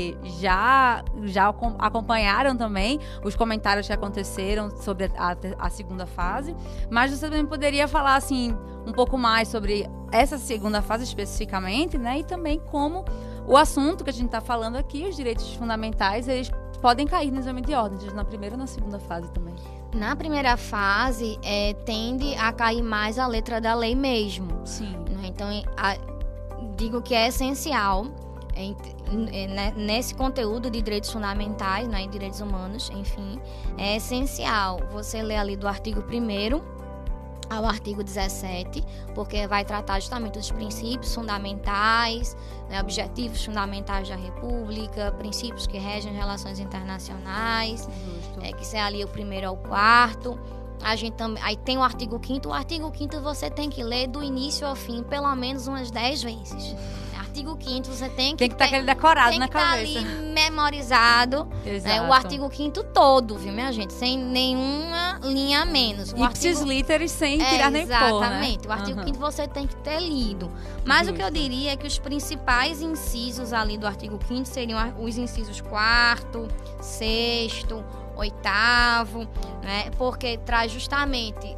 [0.41, 6.55] já, já acompanharam também os comentários que aconteceram sobre a, a segunda fase,
[6.91, 8.57] mas você também poderia falar assim
[8.88, 12.20] um pouco mais sobre essa segunda fase especificamente, né?
[12.20, 13.05] E também como
[13.46, 17.38] o assunto que a gente está falando aqui, os direitos fundamentais, eles podem cair no
[17.38, 19.55] exame de ordem, na primeira ou na segunda fase também.
[19.94, 24.48] Na primeira fase, é, tende a cair mais a letra da lei mesmo.
[24.64, 24.96] Sim.
[25.11, 25.29] Né?
[25.29, 25.96] Então, a,
[26.77, 28.07] digo que é essencial
[28.55, 28.74] é,
[29.33, 33.40] é, né, nesse conteúdo de direitos fundamentais né, direitos humanos, enfim,
[33.77, 36.79] é essencial você ler ali do artigo 1
[37.51, 38.85] ao artigo 17,
[39.15, 42.37] porque vai tratar justamente dos princípios fundamentais,
[42.69, 47.89] né, objetivos fundamentais da República, princípios que regem relações internacionais,
[48.43, 50.39] é, que é ali o primeiro ao quarto.
[50.83, 54.07] A gente também, aí tem o artigo 5 o artigo 5 você tem que ler
[54.07, 56.77] do início ao fim pelo menos umas 10 vezes
[57.29, 58.37] artigo 5 você tem que.
[58.37, 59.99] Tem que estar tá aquele decorado tem na que tá cabeça.
[59.99, 61.49] ali memorizado.
[61.85, 63.93] Né, o artigo 5 todo, viu, minha gente?
[63.93, 66.12] Sem nenhuma linha a menos.
[66.12, 66.69] O Ipsis artigo...
[66.69, 68.09] literis sem é, tirar nem pôr, né?
[68.09, 68.69] Exatamente.
[68.69, 69.07] O artigo uhum.
[69.07, 70.51] 5 você tem que ter lido.
[70.85, 71.12] Mas Justo.
[71.12, 75.19] o que eu diria é que os principais incisos ali do artigo 5 seriam os
[75.19, 76.49] incisos 4,
[76.81, 77.67] 6,
[78.17, 79.29] oitavo,
[79.62, 79.91] né?
[79.97, 81.57] Porque traz justamente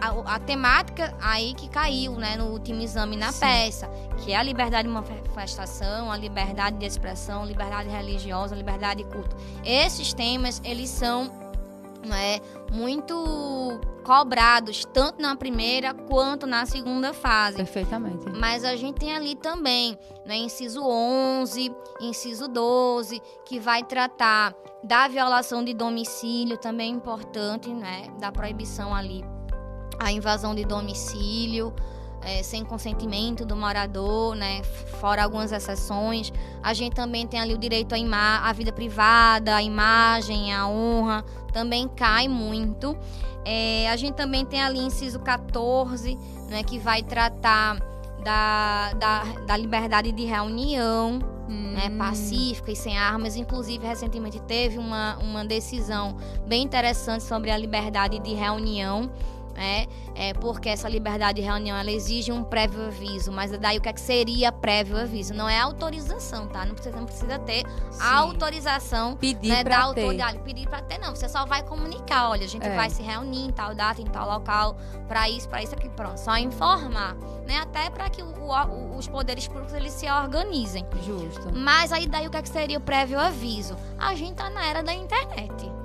[0.00, 3.40] a, a, temática aí que caiu né, no último exame na Sim.
[3.40, 9.10] peça, que é a liberdade de manifestação, a liberdade de expressão, liberdade religiosa, liberdade de
[9.10, 9.36] culto.
[9.64, 11.30] Esses temas, eles são
[12.06, 12.38] né,
[12.72, 13.14] muito
[14.04, 17.56] cobrados, tanto na primeira quanto na segunda fase.
[17.56, 18.30] Perfeitamente.
[18.30, 21.70] Mas a gente tem ali também, né, inciso 11,
[22.00, 29.24] inciso 12, que vai tratar da violação de domicílio, também importante, né, da proibição ali
[29.98, 31.72] a invasão de domicílio,
[32.22, 34.62] é, sem consentimento do morador, né?
[35.00, 36.32] Fora algumas exceções.
[36.62, 40.66] A gente também tem ali o direito à, ima à vida privada, à imagem, à
[40.66, 42.96] honra, também cai muito.
[43.44, 46.18] É, a gente também tem ali inciso 14,
[46.48, 47.78] né, que vai tratar
[48.22, 51.18] da, da, da liberdade de reunião,
[51.48, 51.72] hum.
[51.72, 53.36] né, pacífica e sem armas.
[53.36, 59.10] Inclusive, recentemente teve uma, uma decisão bem interessante sobre a liberdade de reunião
[59.58, 59.86] né?
[60.14, 63.88] É porque essa liberdade de reunião ela exige um prévio aviso, mas daí o que,
[63.88, 65.34] é que seria prévio aviso?
[65.34, 66.64] Não é autorização, tá?
[66.64, 68.00] Não precisa, não precisa ter Sim.
[68.00, 70.38] autorização pedir né, da autoridade.
[70.38, 71.14] Pedir para ter, não.
[71.14, 72.76] Você só vai comunicar, olha, a gente é.
[72.76, 74.76] vai se reunir em tal data, em tal local,
[75.08, 76.18] para isso, para isso aqui, pronto.
[76.18, 77.58] Só informar, né?
[77.60, 80.86] Até para que o, o, os poderes públicos eles se organizem.
[81.04, 81.52] Justo.
[81.52, 83.76] Mas aí daí o que, é que seria o prévio aviso?
[83.98, 85.77] A gente tá na era da internet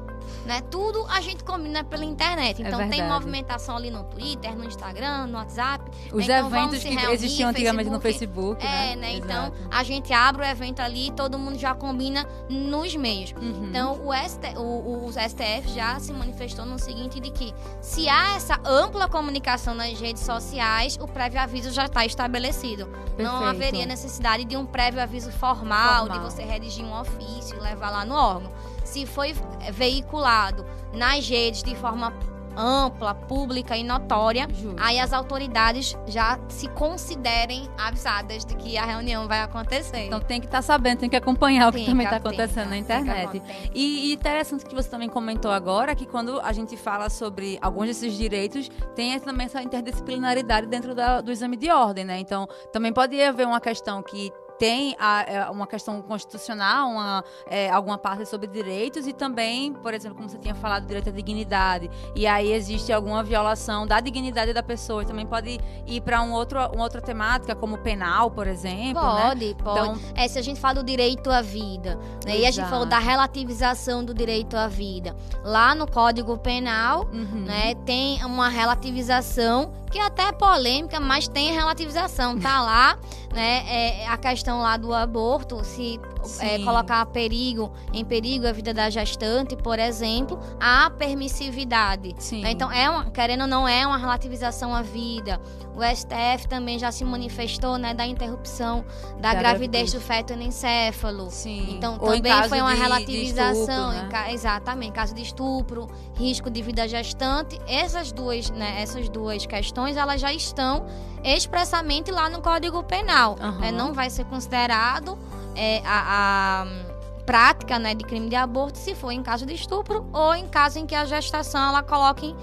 [0.45, 0.61] né?
[0.69, 2.61] Tudo a gente combina pela internet.
[2.61, 5.89] É então é tem movimentação ali no Twitter, no Instagram, no WhatsApp.
[6.11, 6.39] Os né?
[6.39, 8.65] então, eventos que reunir, existiam antigamente no Facebook.
[8.65, 8.95] É, né?
[8.95, 9.15] né?
[9.15, 13.33] Então a gente abre o evento ali, todo mundo já combina nos meios.
[13.33, 13.67] Uhum.
[13.69, 18.35] Então o, ST, o, o STF já se manifestou no seguinte de que se há
[18.35, 22.85] essa ampla comunicação nas redes sociais, o prévio aviso já está estabelecido.
[22.85, 23.23] Perfeito.
[23.23, 27.59] Não haveria necessidade de um prévio aviso formal, formal, de você redigir um ofício e
[27.59, 28.51] levar lá no órgão
[28.93, 29.33] se foi
[29.71, 30.63] veiculado
[30.93, 32.13] nas redes de forma
[32.55, 39.27] ampla, pública e notória, aí as autoridades já se considerem avisadas de que a reunião
[39.27, 40.05] vai acontecer.
[40.05, 42.69] Então tem que estar tá sabendo, tem que acompanhar tem o que também está acontecendo
[42.69, 43.41] na internet.
[43.73, 47.87] E, e, interessante que você também comentou agora que quando a gente fala sobre alguns
[47.87, 52.19] desses direitos, tem também essa interdisciplinaridade dentro da, do exame de ordem, né?
[52.19, 54.31] Então também pode haver uma questão que
[54.63, 59.93] tem a, é, uma questão constitucional, uma, é, alguma parte sobre direitos e também, por
[59.93, 61.91] exemplo, como você tinha falado, direito à dignidade.
[62.15, 65.03] E aí existe alguma violação da dignidade da pessoa.
[65.03, 69.03] E também pode ir para um outro, uma outra temática, como penal, por exemplo.
[69.03, 69.21] Né?
[69.21, 69.55] Pode, né?
[69.61, 69.79] pode.
[69.79, 72.37] Então, é, se a gente fala do direito à vida, né?
[72.37, 75.13] e a gente falou da relativização do direito à vida.
[75.43, 77.43] Lá no Código Penal, uhum.
[77.45, 82.39] né, tem uma relativização que é até é polêmica, mas tem relativização.
[82.39, 82.97] Tá lá,
[83.31, 83.63] né?
[83.67, 85.99] É, a questão lá do aborto, se
[86.39, 92.15] é, colocar perigo, em perigo a vida da gestante, por exemplo, a permissividade.
[92.31, 92.51] Né?
[92.51, 95.39] Então, é uma, querendo ou não, é uma relativização à vida.
[95.75, 98.85] O STF também já se manifestou né, da interrupção
[99.19, 101.29] da, da gravidez, do feto encéfalo.
[101.31, 101.75] Sim.
[101.75, 103.89] Então, ou também foi uma de, relativização.
[103.89, 104.33] De estupro, né?
[104.33, 107.59] exatamente, caso de estupro, risco de vida gestante.
[107.67, 110.85] Essas duas, né, essas duas questões, elas já estão
[111.23, 113.35] expressamente lá no Código Penal.
[113.41, 113.63] Uhum.
[113.63, 115.17] É, não vai ser considerado
[115.55, 120.05] é, a, a prática né, de crime de aborto se for em caso de estupro
[120.11, 122.35] ou em caso em que a gestação ela coloque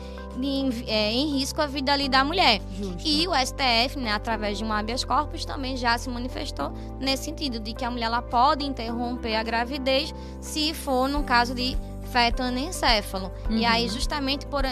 [0.42, 2.60] em, é, em risco a vida ali da mulher.
[2.72, 3.02] Justo.
[3.04, 7.60] E o STF, né, através de um habeas corpus, também já se manifestou nesse sentido,
[7.60, 11.76] de que a mulher ela pode interromper a gravidez se for no caso de
[12.10, 13.30] feto anencéfalo.
[13.48, 13.58] Uhum.
[13.58, 14.64] E aí, justamente por,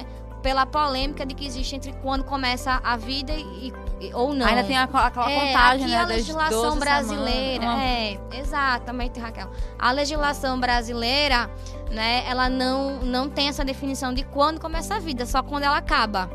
[0.43, 3.73] pela polêmica de que existe entre quando começa a vida e
[4.15, 4.47] ou não.
[4.47, 5.97] Ainda tem aquela é, contagem, aqui né?
[5.99, 7.65] a legislação brasileira.
[7.83, 9.51] É, exatamente, Raquel.
[9.79, 11.51] A legislação brasileira,
[11.91, 15.77] né, ela não, não tem essa definição de quando começa a vida, só quando ela
[15.77, 16.31] acaba.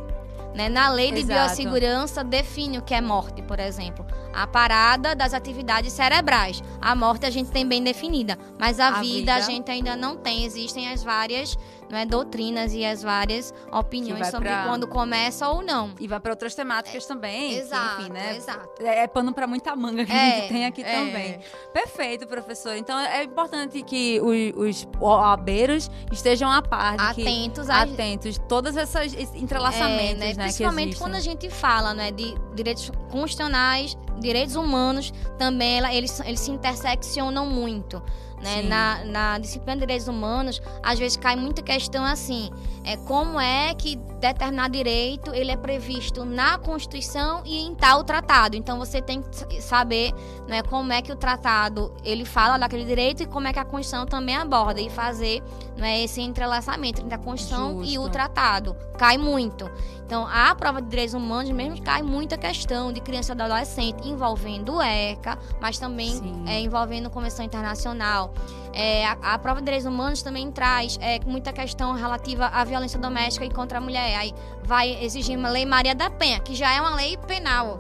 [0.54, 0.70] Né?
[0.70, 1.48] Na lei de Exato.
[1.48, 4.06] biossegurança define o que é morte, por exemplo.
[4.34, 6.64] A parada das atividades cerebrais.
[6.82, 9.96] A morte a gente tem bem definida, mas a, a vida, vida, a gente ainda
[9.96, 10.44] não tem.
[10.44, 11.58] Existem as várias
[11.94, 14.64] né, doutrinas e as várias opiniões sobre pra...
[14.64, 15.92] quando começa ou não.
[16.00, 17.56] E vai para outras temáticas é, também.
[17.56, 18.36] Exato, enfim, né?
[18.36, 18.82] Exato.
[18.82, 20.92] É, é pano para muita manga que é, a gente tem aqui é.
[20.92, 21.40] também.
[21.72, 22.76] Perfeito, professor.
[22.76, 27.82] Então é importante que os, os OABeiros estejam a par de atentos, que, a...
[27.82, 32.92] atentos todos esses entrelaçamentos, é, né, né, Principalmente quando a gente fala, né, de direitos
[33.12, 38.02] constitucionais, direitos humanos, também eles, eles se interseccionam muito.
[38.44, 38.62] Né?
[38.64, 42.52] Na, na disciplina de direitos humanos, às vezes cai muita questão assim,
[42.84, 48.56] é como é que determinado direito ele é previsto na Constituição e em tal tratado.
[48.56, 50.14] Então você tem que saber
[50.48, 53.66] né, como é que o tratado ele fala daquele direito e como é que a
[53.66, 55.42] Constituição também aborda e fazer
[55.78, 57.94] né, esse entrelaçamento entre a Constituição Justo.
[57.94, 58.76] e o tratado.
[58.98, 59.70] Cai muito.
[60.06, 64.76] Então, a prova de direitos humanos mesmo cai muita questão de criança e adolescente envolvendo
[64.76, 68.33] o ECA, mas também é, envolvendo Convenção Internacional.
[68.74, 73.00] É, a, a, prova de direitos humanos também traz é, muita questão relativa à violência
[73.00, 74.16] doméstica e contra a mulher.
[74.18, 77.80] Aí vai exigir uma lei Maria da Penha, que já é uma lei penal.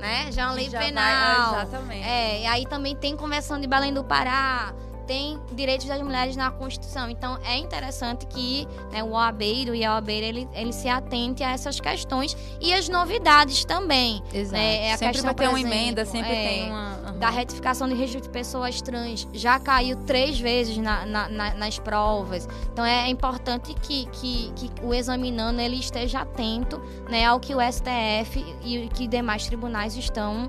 [0.00, 0.32] Né?
[0.32, 1.52] Já é uma lei penal.
[1.52, 2.08] Vai, exatamente.
[2.08, 6.50] É, e aí também tem Convenção de Belém do Pará, tem direitos das mulheres na
[6.50, 7.10] Constituição.
[7.10, 11.50] Então, é interessante que né, o OABeiro e a OABeira, ele, ele se atente a
[11.50, 14.22] essas questões e as novidades também.
[14.32, 14.54] Exato.
[14.54, 14.88] Né?
[14.88, 16.92] É a sempre questão, vai ter uma exemplo, emenda, sempre é, tem uma...
[16.92, 17.18] Uhum.
[17.18, 19.28] Da retificação de registro de pessoas trans.
[19.32, 22.48] Já caiu três vezes na, na, na, nas provas.
[22.72, 27.58] Então, é importante que, que, que o examinando ele esteja atento né, ao que o
[27.60, 30.48] STF e que demais tribunais estão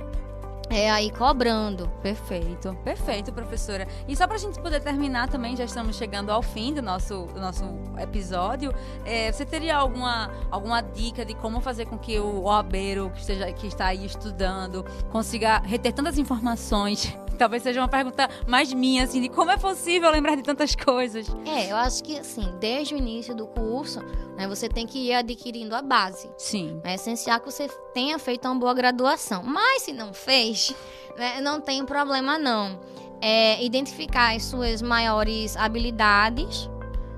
[0.73, 1.87] é aí cobrando.
[2.01, 3.87] Perfeito, perfeito, professora.
[4.07, 7.25] E só para a gente poder terminar também, já estamos chegando ao fim do nosso,
[7.25, 7.63] do nosso
[7.99, 8.73] episódio.
[9.05, 13.67] É, você teria alguma, alguma dica de como fazer com que o OABeiro que, que
[13.67, 17.17] está aí estudando consiga reter tantas informações?
[17.37, 21.27] Talvez seja uma pergunta mais minha, assim, de como é possível lembrar de tantas coisas.
[21.45, 23.99] É, eu acho que, assim, desde o início do curso,
[24.37, 26.29] né, você tem que ir adquirindo a base.
[26.37, 26.79] Sim.
[26.83, 29.43] É essencial que você tenha feito uma boa graduação.
[29.43, 30.73] Mas se não fez,
[31.17, 32.79] né, não tem problema não.
[33.21, 36.69] É identificar as suas maiores habilidades,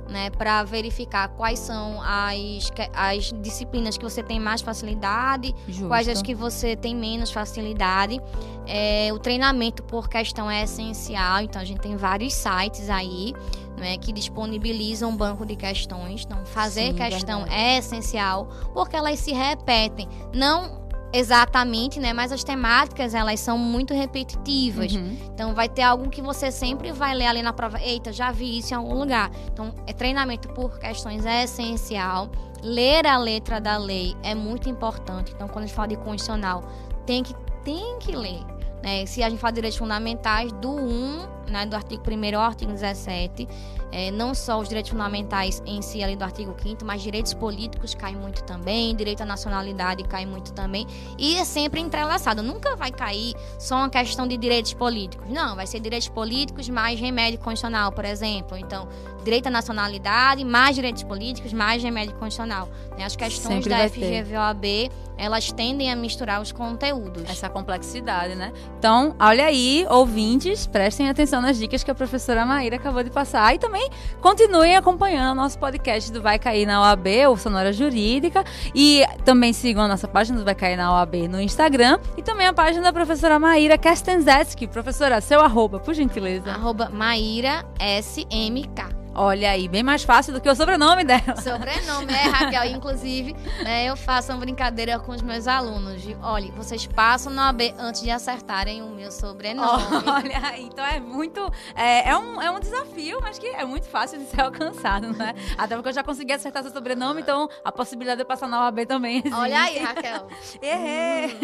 [0.09, 5.87] né, para verificar quais são as, as disciplinas que você tem mais facilidade, Justo.
[5.87, 8.21] quais as que você tem menos facilidade.
[8.67, 13.33] É, o treinamento por questão é essencial, então a gente tem vários sites aí
[13.77, 16.23] né, que disponibilizam um banco de questões.
[16.25, 17.61] Então, fazer Sim, questão verdade.
[17.61, 20.07] é essencial porque elas se repetem.
[20.33, 20.84] Não
[21.15, 22.11] exatamente, né?
[22.11, 24.93] Mas as temáticas, elas são muito repetitivas.
[24.93, 25.17] Uhum.
[25.33, 27.81] Então, vai ter algo que você sempre vai ler ali na prova.
[27.81, 29.31] Eita, já vi isso em algum lugar.
[29.51, 32.29] Então, é treinamento por questões é essencial.
[32.61, 35.31] Ler a letra da lei é muito importante.
[35.33, 36.63] Então, quando a gente fala de constitucional,
[37.05, 38.43] tem que, tem que ler.
[38.83, 39.05] Né?
[39.05, 42.71] Se a gente fala de direitos fundamentais, do 1, né, do artigo 1 ao artigo
[42.71, 43.47] 17,
[43.95, 47.95] é, não só os direitos fundamentais em si, ali do artigo 5 mas direitos políticos
[47.95, 50.85] caem muito também, direito à nacionalidade cai muito também,
[51.17, 52.43] e é sempre entrelaçado.
[52.43, 55.25] Nunca vai cair só uma questão de direitos políticos.
[55.29, 58.57] Não, vai ser direitos políticos mais remédio constitucional, por exemplo.
[58.57, 58.85] Então,
[59.25, 62.69] direito à nacionalidade, mais direitos políticos, mais remédio constitucional.
[62.97, 63.03] Né?
[63.03, 67.23] As questões sempre da FGVOAB, elas tendem a misturar os conteúdos.
[67.29, 68.53] Essa complexidade, né?
[68.77, 73.55] Então, olha aí, ouvintes, prestem atenção nas dicas que a professora Maíra acabou de passar.
[73.55, 73.89] E também
[74.21, 78.43] continuem acompanhando o nosso podcast do Vai Cair na OAB, ou Sonora Jurídica.
[78.73, 81.99] E também sigam a nossa página do Vai Cair na OAB no Instagram.
[82.17, 84.67] E também a página da professora Maíra Kastenzetsky.
[84.67, 86.51] Professora, seu arroba, por gentileza.
[86.51, 88.94] Arroba Maíra SMK.
[89.17, 91.37] Olha aí, bem mais fácil do que o sobrenome dela.
[91.41, 92.65] Sobrenome é Raquel.
[92.65, 96.01] Inclusive, né, eu faço uma brincadeira com os meus alunos.
[96.01, 99.83] De, olha, vocês passam no AB antes de acertarem o meu sobrenome.
[100.05, 101.49] Olha aí, então é muito.
[101.73, 105.33] É, é, um, é um desafio, mas que é muito fácil de ser alcançado, né?
[105.57, 108.65] Até porque eu já consegui acertar seu sobrenome, então a possibilidade de eu passar na
[108.65, 109.33] OAB também existe.
[109.33, 110.27] Olha aí, Raquel.
[110.61, 111.39] Errei.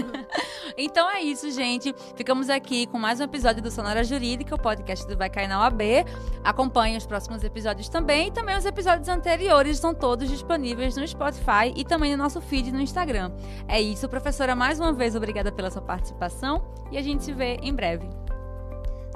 [0.78, 1.96] Então é isso, gente.
[2.18, 5.62] Ficamos aqui com mais um episódio do Sonora Jurídica, o podcast do Vai Cair na
[5.62, 5.82] OAB.
[6.44, 8.28] Acompanhe os próximos episódios episódios também.
[8.28, 12.72] E também os episódios anteriores estão todos disponíveis no Spotify e também no nosso feed
[12.72, 13.32] no Instagram.
[13.68, 14.56] É isso, professora.
[14.56, 18.10] Mais uma vez, obrigada pela sua participação e a gente se vê em breve.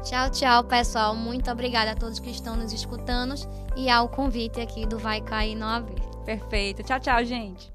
[0.04, 1.16] Tchau, tchau, pessoal.
[1.16, 3.34] Muito obrigada a todos que estão nos escutando
[3.76, 5.96] e ao convite aqui do Vai Cair 9.
[6.24, 6.84] Perfeito.
[6.84, 7.74] Tchau, tchau, gente.